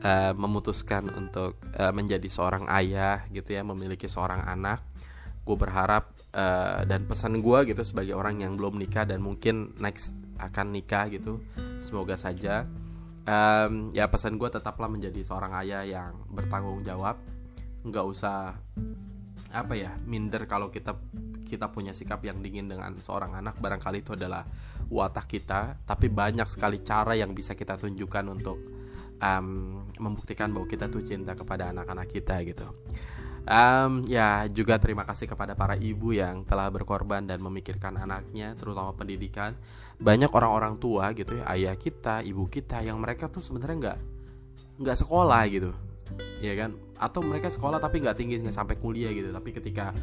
uh, 0.00 0.32
memutuskan 0.32 1.12
untuk 1.12 1.60
uh, 1.76 1.92
menjadi 1.92 2.24
seorang 2.32 2.64
ayah 2.72 3.28
gitu 3.28 3.52
ya 3.52 3.60
memiliki 3.60 4.08
seorang 4.08 4.40
anak. 4.40 4.80
Gue 5.46 5.54
berharap 5.54 6.16
uh, 6.32 6.82
dan 6.88 7.04
pesan 7.04 7.38
gue 7.44 7.58
gitu 7.70 7.84
sebagai 7.84 8.16
orang 8.16 8.40
yang 8.40 8.56
belum 8.56 8.80
nikah 8.80 9.04
dan 9.04 9.20
mungkin 9.20 9.76
next 9.78 10.16
akan 10.38 10.66
nikah 10.74 11.08
gitu 11.12 11.40
semoga 11.80 12.16
saja. 12.16 12.64
Um, 13.26 13.90
ya 13.90 14.06
pesan 14.06 14.38
gue 14.38 14.46
tetaplah 14.46 14.86
menjadi 14.86 15.18
seorang 15.26 15.52
ayah 15.66 15.82
yang 15.82 16.12
bertanggung 16.30 16.86
jawab. 16.86 17.18
Nggak 17.82 18.06
usah 18.06 18.54
apa 19.54 19.74
ya 19.78 19.94
minder 20.04 20.44
kalau 20.50 20.68
kita 20.68 20.98
kita 21.46 21.70
punya 21.70 21.94
sikap 21.94 22.22
yang 22.26 22.42
dingin 22.42 22.70
dengan 22.70 22.94
seorang 22.98 23.34
anak. 23.34 23.58
Barangkali 23.58 24.02
itu 24.02 24.14
adalah 24.14 24.46
watak 24.86 25.26
kita 25.26 25.82
tapi 25.82 26.06
banyak 26.06 26.46
sekali 26.46 26.82
cara 26.86 27.18
yang 27.18 27.34
bisa 27.34 27.58
kita 27.58 27.74
tunjukkan 27.74 28.24
untuk 28.30 28.58
um, 29.22 29.82
membuktikan 29.98 30.52
bahwa 30.52 30.66
kita 30.68 30.86
tuh 30.90 31.02
cinta 31.02 31.34
kepada 31.34 31.72
anak-anak 31.72 32.08
kita 32.10 32.42
gitu. 32.46 32.66
Um, 33.46 34.02
ya 34.10 34.50
juga 34.50 34.74
terima 34.82 35.06
kasih 35.06 35.30
kepada 35.30 35.54
para 35.54 35.78
ibu 35.78 36.10
yang 36.10 36.42
telah 36.42 36.66
berkorban 36.66 37.30
dan 37.30 37.38
memikirkan 37.38 37.94
anaknya, 37.94 38.58
terutama 38.58 38.90
pendidikan. 38.90 39.54
Banyak 39.96 40.28
orang-orang 40.28 40.76
tua 40.76 41.12
gitu 41.16 41.40
ya, 41.40 41.44
ayah 41.56 41.74
kita, 41.76 42.20
ibu 42.20 42.44
kita 42.46 42.84
yang 42.84 43.00
mereka 43.00 43.32
tuh 43.32 43.40
sebenarnya 43.40 43.76
nggak 43.76 43.98
nggak 44.76 44.96
sekolah 45.00 45.42
gitu, 45.48 45.72
ya 46.44 46.52
kan? 46.52 46.76
Atau 47.00 47.24
mereka 47.24 47.48
sekolah 47.48 47.80
tapi 47.80 48.04
nggak 48.04 48.16
tinggi 48.16 48.40
nggak 48.44 48.56
sampai 48.56 48.76
kuliah 48.76 49.08
gitu. 49.08 49.32
Tapi 49.32 49.50
ketika 49.56 49.96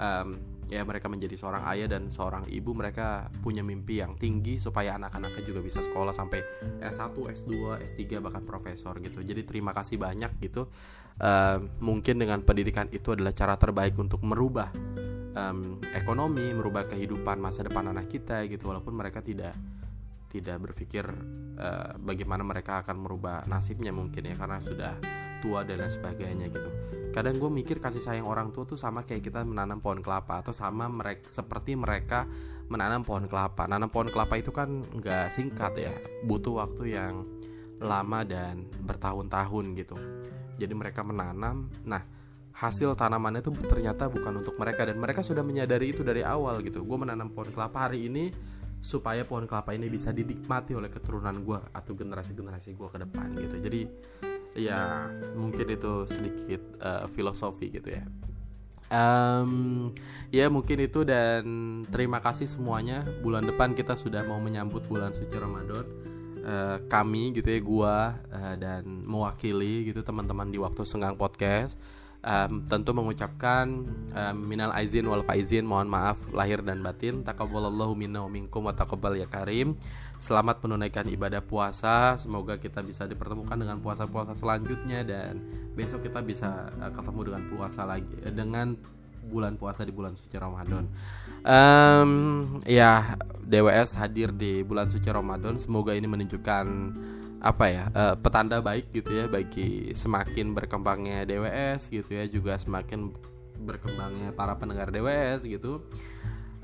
um, 0.00 0.54
ya 0.72 0.80
mereka 0.80 1.12
menjadi 1.12 1.36
seorang 1.36 1.68
ayah 1.76 1.88
dan 1.92 2.08
seorang 2.08 2.48
ibu 2.48 2.72
mereka 2.72 3.28
punya 3.44 3.60
mimpi 3.60 4.00
yang 4.00 4.16
tinggi 4.16 4.56
supaya 4.56 4.96
anak-anaknya 4.96 5.44
juga 5.44 5.60
bisa 5.60 5.84
sekolah 5.84 6.16
sampai 6.16 6.40
S1, 6.80 7.12
S2, 7.12 7.84
S3 7.84 8.02
bahkan 8.24 8.42
profesor 8.48 8.96
gitu. 9.04 9.20
Jadi 9.20 9.44
terima 9.44 9.76
kasih 9.76 10.00
banyak 10.00 10.32
gitu. 10.40 10.72
Uh, 11.20 11.68
mungkin 11.78 12.18
dengan 12.18 12.42
pendidikan 12.42 12.90
itu 12.90 13.14
adalah 13.14 13.30
cara 13.30 13.54
terbaik 13.54 13.94
untuk 14.00 14.24
merubah 14.24 14.72
um, 15.34 15.82
ekonomi, 15.92 16.50
merubah 16.54 16.86
kehidupan 16.88 17.38
masa 17.42 17.66
depan 17.66 17.90
anak 17.90 18.08
kita 18.08 18.46
gitu 18.46 18.70
walaupun 18.70 18.94
mereka 18.94 19.20
tidak 19.20 19.54
tidak 20.34 20.58
berpikir 20.58 21.06
uh, 21.62 21.94
bagaimana 22.02 22.42
mereka 22.42 22.82
akan 22.82 23.06
merubah 23.06 23.46
nasibnya 23.46 23.94
mungkin 23.94 24.26
ya 24.26 24.34
karena 24.34 24.58
sudah 24.58 24.98
tua 25.38 25.62
dan 25.62 25.84
lain 25.84 25.92
sebagainya 25.92 26.50
gitu. 26.50 26.70
Kadang 27.14 27.38
gue 27.38 27.46
mikir 27.46 27.78
kasih 27.78 28.02
sayang 28.02 28.26
orang 28.26 28.50
tua 28.50 28.66
tuh 28.66 28.74
sama 28.74 29.06
kayak 29.06 29.22
kita 29.22 29.46
menanam 29.46 29.78
pohon 29.78 30.02
kelapa 30.02 30.42
atau 30.42 30.50
sama 30.50 30.90
mereka 30.90 31.30
seperti 31.30 31.78
mereka 31.78 32.26
menanam 32.66 33.06
pohon 33.06 33.30
kelapa. 33.30 33.70
Nanam 33.70 33.92
pohon 33.92 34.10
kelapa 34.10 34.34
itu 34.34 34.50
kan 34.50 34.82
nggak 34.82 35.30
singkat 35.30 35.78
ya 35.78 35.94
butuh 36.26 36.64
waktu 36.66 36.98
yang 36.98 37.22
lama 37.78 38.26
dan 38.26 38.66
bertahun-tahun 38.82 39.64
gitu. 39.78 39.94
Jadi 40.58 40.74
mereka 40.74 41.06
menanam. 41.06 41.70
Nah 41.86 42.02
hasil 42.54 42.94
tanamannya 42.94 43.42
itu 43.42 43.50
ternyata 43.66 44.06
bukan 44.06 44.38
untuk 44.38 44.54
mereka 44.54 44.86
dan 44.86 44.94
mereka 45.02 45.26
sudah 45.26 45.42
menyadari 45.42 45.90
itu 45.90 46.06
dari 46.06 46.22
awal 46.22 46.62
gitu. 46.62 46.86
Gue 46.86 47.02
menanam 47.02 47.34
pohon 47.34 47.50
kelapa 47.50 47.90
hari 47.90 48.06
ini 48.06 48.30
supaya 48.78 49.26
pohon 49.26 49.50
kelapa 49.50 49.74
ini 49.74 49.90
bisa 49.90 50.14
dinikmati 50.14 50.78
oleh 50.78 50.86
keturunan 50.86 51.34
gue 51.42 51.58
atau 51.74 51.92
generasi-generasi 51.98 52.78
gue 52.78 52.88
ke 52.88 52.98
depan 53.02 53.26
gitu. 53.42 53.56
Jadi 53.58 53.80
ya 54.54 55.10
mungkin 55.34 55.66
itu 55.66 56.06
sedikit 56.06 56.62
uh, 56.78 57.10
filosofi 57.10 57.74
gitu 57.74 57.90
ya. 57.90 58.06
Um, 58.92 59.90
ya 60.30 60.46
mungkin 60.46 60.78
itu 60.84 61.02
dan 61.02 61.42
terima 61.90 62.22
kasih 62.22 62.46
semuanya. 62.46 63.02
Bulan 63.24 63.50
depan 63.50 63.74
kita 63.74 63.98
sudah 63.98 64.22
mau 64.30 64.38
menyambut 64.38 64.86
bulan 64.86 65.10
suci 65.10 65.34
Ramadan. 65.34 65.86
Uh, 66.44 66.76
kami 66.92 67.32
gitu 67.32 67.48
ya 67.48 67.60
gua 67.64 68.20
uh, 68.28 68.54
dan 68.60 68.84
mewakili 68.84 69.88
gitu 69.88 70.04
teman-teman 70.04 70.52
di 70.52 70.60
waktu 70.60 70.84
senggang 70.84 71.16
podcast 71.16 71.80
um, 72.24 72.64
tentu 72.64 72.90
mengucapkan 72.96 73.84
um, 74.16 74.36
minal 74.40 74.72
aizin 74.74 75.04
wal 75.04 75.22
faizin 75.22 75.68
mohon 75.68 75.86
maaf 75.86 76.16
lahir 76.32 76.64
dan 76.64 76.80
batin 76.80 77.20
takabbalallahu 77.22 77.92
minna 77.94 78.24
wa 78.24 78.30
minkum 78.32 78.64
wa 78.64 78.72
taqabbal 78.72 79.14
ya 79.14 79.28
karim 79.28 79.76
selamat 80.18 80.64
menunaikan 80.64 81.04
ibadah 81.12 81.44
puasa 81.44 82.16
semoga 82.16 82.56
kita 82.56 82.80
bisa 82.80 83.04
dipertemukan 83.04 83.60
dengan 83.60 83.78
puasa-puasa 83.84 84.32
selanjutnya 84.32 85.04
dan 85.04 85.38
besok 85.76 86.08
kita 86.08 86.24
bisa 86.24 86.72
uh, 86.80 86.90
ketemu 86.90 87.20
dengan 87.30 87.42
puasa 87.52 87.84
lagi 87.84 88.16
dengan 88.32 88.74
bulan 89.24 89.56
puasa 89.56 89.88
di 89.88 89.92
bulan 89.92 90.12
suci 90.12 90.36
Ramadan. 90.36 90.84
Um, 91.44 92.10
ya 92.68 93.16
DWS 93.40 93.96
hadir 93.96 94.32
di 94.36 94.60
bulan 94.60 94.92
suci 94.92 95.08
Ramadan. 95.08 95.56
Semoga 95.56 95.96
ini 95.96 96.04
menunjukkan 96.04 96.66
apa 97.44 97.64
ya 97.68 97.84
uh, 97.92 98.16
petanda 98.16 98.64
baik 98.64 98.88
gitu 98.96 99.20
ya 99.20 99.28
bagi 99.28 99.92
semakin 99.92 100.56
berkembangnya 100.56 101.28
DWS 101.28 101.92
gitu 101.92 102.16
ya 102.16 102.24
juga 102.24 102.56
semakin 102.56 103.12
berkembangnya 103.60 104.32
para 104.32 104.56
pendengar 104.56 104.88
DWS 104.88 105.44
gitu. 105.44 105.84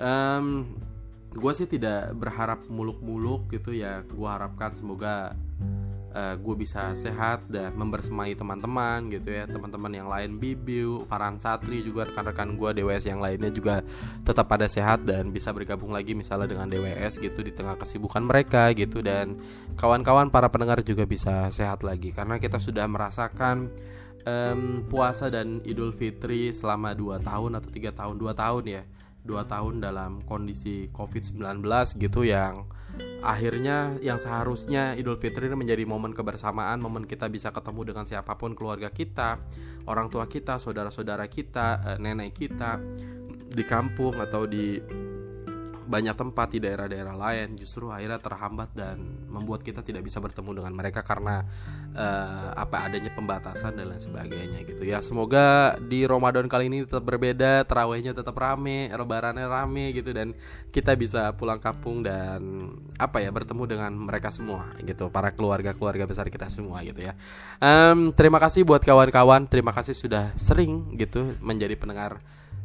Um, 0.01 0.73
gue 1.37 1.53
sih 1.53 1.69
tidak 1.69 2.17
berharap 2.17 2.65
muluk-muluk 2.67 3.53
gitu 3.53 3.77
ya. 3.77 4.03
Gue 4.09 4.27
harapkan 4.27 4.73
semoga 4.73 5.37
uh, 6.15 6.35
eh, 6.35 6.35
gue 6.39 6.55
bisa 6.59 6.93
sehat 6.95 7.47
dan 7.47 7.75
membersamai 7.75 8.35
teman-teman 8.35 9.11
gitu 9.11 9.31
ya. 9.31 9.47
Teman-teman 9.47 9.93
yang 9.95 10.09
lain 10.11 10.37
Bibiu, 10.37 11.07
Farhan 11.07 11.39
Satri 11.39 11.83
juga 11.83 12.07
rekan-rekan 12.11 12.55
gue 12.59 12.71
DWS 12.83 13.05
yang 13.11 13.21
lainnya 13.23 13.51
juga 13.51 13.83
tetap 14.27 14.51
pada 14.51 14.67
sehat 14.67 15.07
dan 15.07 15.31
bisa 15.31 15.55
bergabung 15.55 15.95
lagi 15.95 16.15
misalnya 16.15 16.51
dengan 16.51 16.67
DWS 16.69 17.23
gitu 17.23 17.41
di 17.43 17.53
tengah 17.55 17.79
kesibukan 17.79 18.23
mereka 18.23 18.71
gitu. 18.75 19.03
Dan 19.03 19.39
kawan-kawan 19.79 20.29
para 20.29 20.51
pendengar 20.51 20.83
juga 20.83 21.07
bisa 21.07 21.49
sehat 21.55 21.87
lagi 21.87 22.11
karena 22.11 22.37
kita 22.39 22.59
sudah 22.59 22.85
merasakan 22.91 23.71
um, 24.27 24.85
puasa 24.87 25.31
dan 25.33 25.63
Idul 25.65 25.95
Fitri 25.95 26.53
selama 26.53 26.93
2 26.93 27.23
tahun 27.23 27.51
atau 27.57 27.71
tiga 27.71 27.91
tahun 27.95 28.17
2 28.19 28.35
tahun 28.35 28.65
ya 28.67 28.83
dua 29.31 29.47
tahun 29.47 29.79
dalam 29.79 30.19
kondisi 30.27 30.91
COVID-19 30.91 31.63
gitu 32.03 32.27
yang 32.27 32.67
akhirnya 33.23 33.95
yang 34.03 34.19
seharusnya 34.19 34.99
Idul 34.99 35.21
Fitri 35.23 35.47
ini 35.47 35.55
menjadi 35.55 35.87
momen 35.87 36.11
kebersamaan, 36.11 36.83
momen 36.83 37.07
kita 37.07 37.31
bisa 37.31 37.55
ketemu 37.55 37.95
dengan 37.95 38.05
siapa 38.11 38.35
pun 38.35 38.59
keluarga 38.59 38.91
kita, 38.91 39.39
orang 39.87 40.11
tua 40.11 40.27
kita, 40.27 40.59
saudara-saudara 40.59 41.31
kita, 41.31 41.95
eh, 41.95 41.99
nenek 42.03 42.35
kita 42.35 42.83
di 43.51 43.63
kampung 43.63 44.19
atau 44.19 44.47
di 44.51 44.83
banyak 45.91 46.15
tempat 46.15 46.55
di 46.55 46.63
daerah-daerah 46.63 47.19
lain 47.19 47.59
justru 47.59 47.91
akhirnya 47.91 48.23
terhambat 48.23 48.71
dan 48.79 49.03
membuat 49.27 49.67
kita 49.67 49.83
tidak 49.83 50.07
bisa 50.07 50.23
bertemu 50.23 50.63
dengan 50.63 50.73
mereka 50.79 51.03
karena 51.03 51.43
uh, 51.99 52.55
apa 52.55 52.87
adanya 52.87 53.11
pembatasan 53.11 53.75
dan 53.75 53.91
lain 53.91 53.99
sebagainya 53.99 54.63
gitu 54.63 54.87
ya. 54.87 55.03
Semoga 55.03 55.75
di 55.83 56.07
Ramadan 56.07 56.47
kali 56.47 56.71
ini 56.71 56.87
tetap 56.87 57.03
berbeda 57.03 57.67
terawihnya 57.67 58.15
tetap 58.15 58.39
rame 58.39 58.87
lebarannya 58.87 59.51
rame 59.51 59.91
gitu 59.91 60.15
dan 60.15 60.31
kita 60.71 60.95
bisa 60.95 61.35
pulang 61.35 61.59
kampung 61.59 62.07
dan 62.07 62.71
apa 62.95 63.19
ya 63.19 63.35
bertemu 63.35 63.67
dengan 63.67 63.91
mereka 63.91 64.31
semua 64.31 64.71
gitu 64.87 65.11
para 65.11 65.35
keluarga 65.35 65.75
keluarga 65.75 66.07
besar 66.07 66.31
kita 66.31 66.47
semua 66.47 66.87
gitu 66.87 67.03
ya. 67.03 67.19
Um, 67.59 68.15
terima 68.15 68.39
kasih 68.39 68.63
buat 68.63 68.87
kawan-kawan 68.87 69.51
terima 69.51 69.75
kasih 69.75 69.99
sudah 69.99 70.31
sering 70.39 70.95
gitu 70.95 71.27
menjadi 71.43 71.75
pendengar 71.75 72.23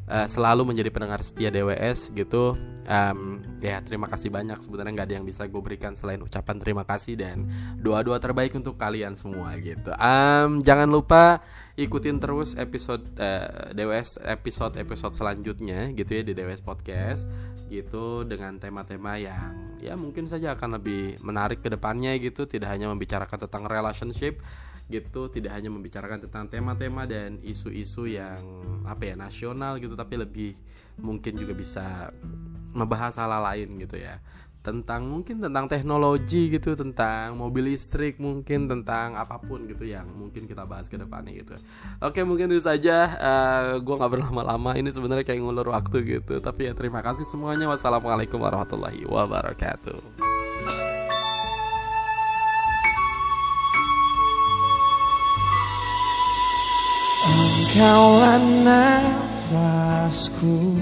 uh, 0.09 0.27
selalu 0.29 0.73
menjadi 0.73 0.89
pendengar 0.93 1.21
setia 1.25 1.49
DWS 1.49 2.13
gitu. 2.13 2.57
Um, 2.85 3.41
ya 3.65 3.81
terima 3.81 4.05
kasih 4.05 4.29
banyak. 4.29 4.61
Sebenarnya 4.61 4.91
nggak 4.93 5.07
ada 5.09 5.15
yang 5.17 5.25
bisa 5.25 5.49
gue 5.49 5.61
berikan 5.61 5.97
selain 5.97 6.21
ucapan 6.21 6.55
terima 6.61 6.83
kasih 6.85 7.17
dan 7.17 7.49
doa-doa 7.81 8.21
terbaik 8.21 8.53
untuk 8.53 8.77
kalian 8.77 9.17
semua 9.17 9.57
gitu. 9.57 9.89
Um, 9.97 10.61
jangan 10.61 10.89
lupa 10.89 11.41
ikutin 11.75 12.21
terus 12.21 12.53
episode 12.55 13.03
uh, 13.17 13.73
eh, 13.73 13.75
DWS 13.75 14.21
episode 14.21 14.77
episode 14.77 15.17
selanjutnya 15.17 15.91
gitu 15.97 16.11
ya 16.13 16.21
di 16.21 16.31
DWS 16.37 16.61
podcast 16.61 17.25
gitu 17.65 18.21
dengan 18.23 18.61
tema-tema 18.61 19.17
yang 19.17 19.81
ya 19.81 19.97
mungkin 19.97 20.29
saja 20.29 20.53
akan 20.53 20.77
lebih 20.77 21.17
menarik 21.25 21.65
ke 21.65 21.73
depannya 21.73 22.13
gitu. 22.21 22.45
Tidak 22.45 22.69
hanya 22.69 22.93
membicarakan 22.93 23.49
tentang 23.49 23.65
relationship 23.65 24.37
gitu 24.85 25.33
tidak 25.33 25.57
hanya 25.57 25.73
membicarakan 25.73 26.29
tentang 26.29 26.45
tema-tema 26.45 27.09
dan 27.09 27.41
isu-isu 27.41 28.05
yang 28.05 28.37
apa 28.85 29.13
ya 29.13 29.15
nasional 29.17 29.81
gitu 29.81 29.97
tapi 29.97 30.21
lebih 30.21 30.53
mungkin 31.01 31.33
juga 31.35 31.57
bisa 31.57 32.13
membahas 32.75 33.17
hal, 33.17 33.31
-hal 33.31 33.43
lain 33.55 33.81
gitu 33.81 33.97
ya. 33.97 34.21
Tentang 34.65 35.05
mungkin 35.05 35.45
tentang 35.45 35.69
teknologi 35.69 36.49
gitu 36.49 36.73
tentang 36.73 37.37
mobil 37.37 37.69
listrik 37.69 38.17
mungkin 38.17 38.65
tentang 38.65 39.13
apa 39.13 39.37
pun 39.37 39.69
gitu 39.69 39.85
yang 39.85 40.09
mungkin 40.09 40.49
kita 40.49 40.65
bahas 40.65 40.89
ke 40.89 40.97
depannya 40.97 41.37
gitu. 41.37 41.53
Oke 42.01 42.25
mungkin 42.25 42.49
itu 42.49 42.65
saja. 42.65 43.13
Uh, 43.13 43.29
eh, 43.29 43.73
gue 43.77 43.95
nggak 43.95 44.11
berlama-lama 44.17 44.73
ini 44.73 44.89
sebenarnya 44.89 45.21
kayak 45.21 45.41
ngulur 45.45 45.69
waktu 45.69 46.17
gitu. 46.17 46.41
Tapi 46.41 46.65
ya 46.65 46.73
terima 46.73 47.05
kasih 47.05 47.29
semuanya. 47.29 47.69
Wassalamualaikum 47.69 48.41
warahmatullahi 48.41 49.05
wabarakatuh 49.05 50.34
Engkaulah 57.75 58.39
nafasku 59.51 60.79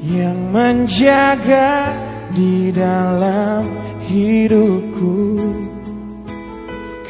Yang 0.00 0.40
menjaga 0.56 1.92
di 2.32 2.72
dalam 2.72 3.68
hidupku. 4.08 5.36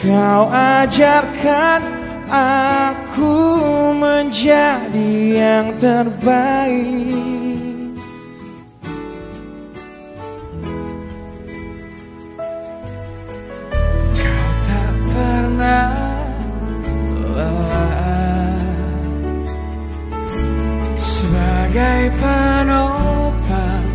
Kau 0.03 0.51
ajarkan 0.51 1.81
aku 2.27 3.39
menjadi 4.03 5.15
yang 5.39 5.79
terbaik 5.79 7.72
sebagai 21.83 22.15
penopang 22.23 23.87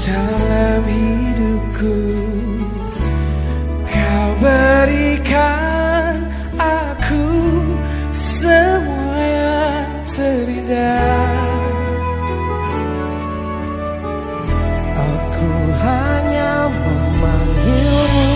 dalam 0.00 0.80
hidupku. 0.88 2.00
Kau 3.84 4.28
berikan 4.40 6.24
aku 6.56 7.28
semua 8.16 9.20
yang 9.20 9.92
terindah. 10.08 11.44
Aku 14.96 15.52
hanya 15.84 16.72
memanggilmu. 16.72 18.32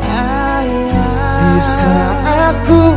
Ayah 0.00 1.28
Di 1.44 1.60
saat 1.60 2.56
ku 2.64 2.96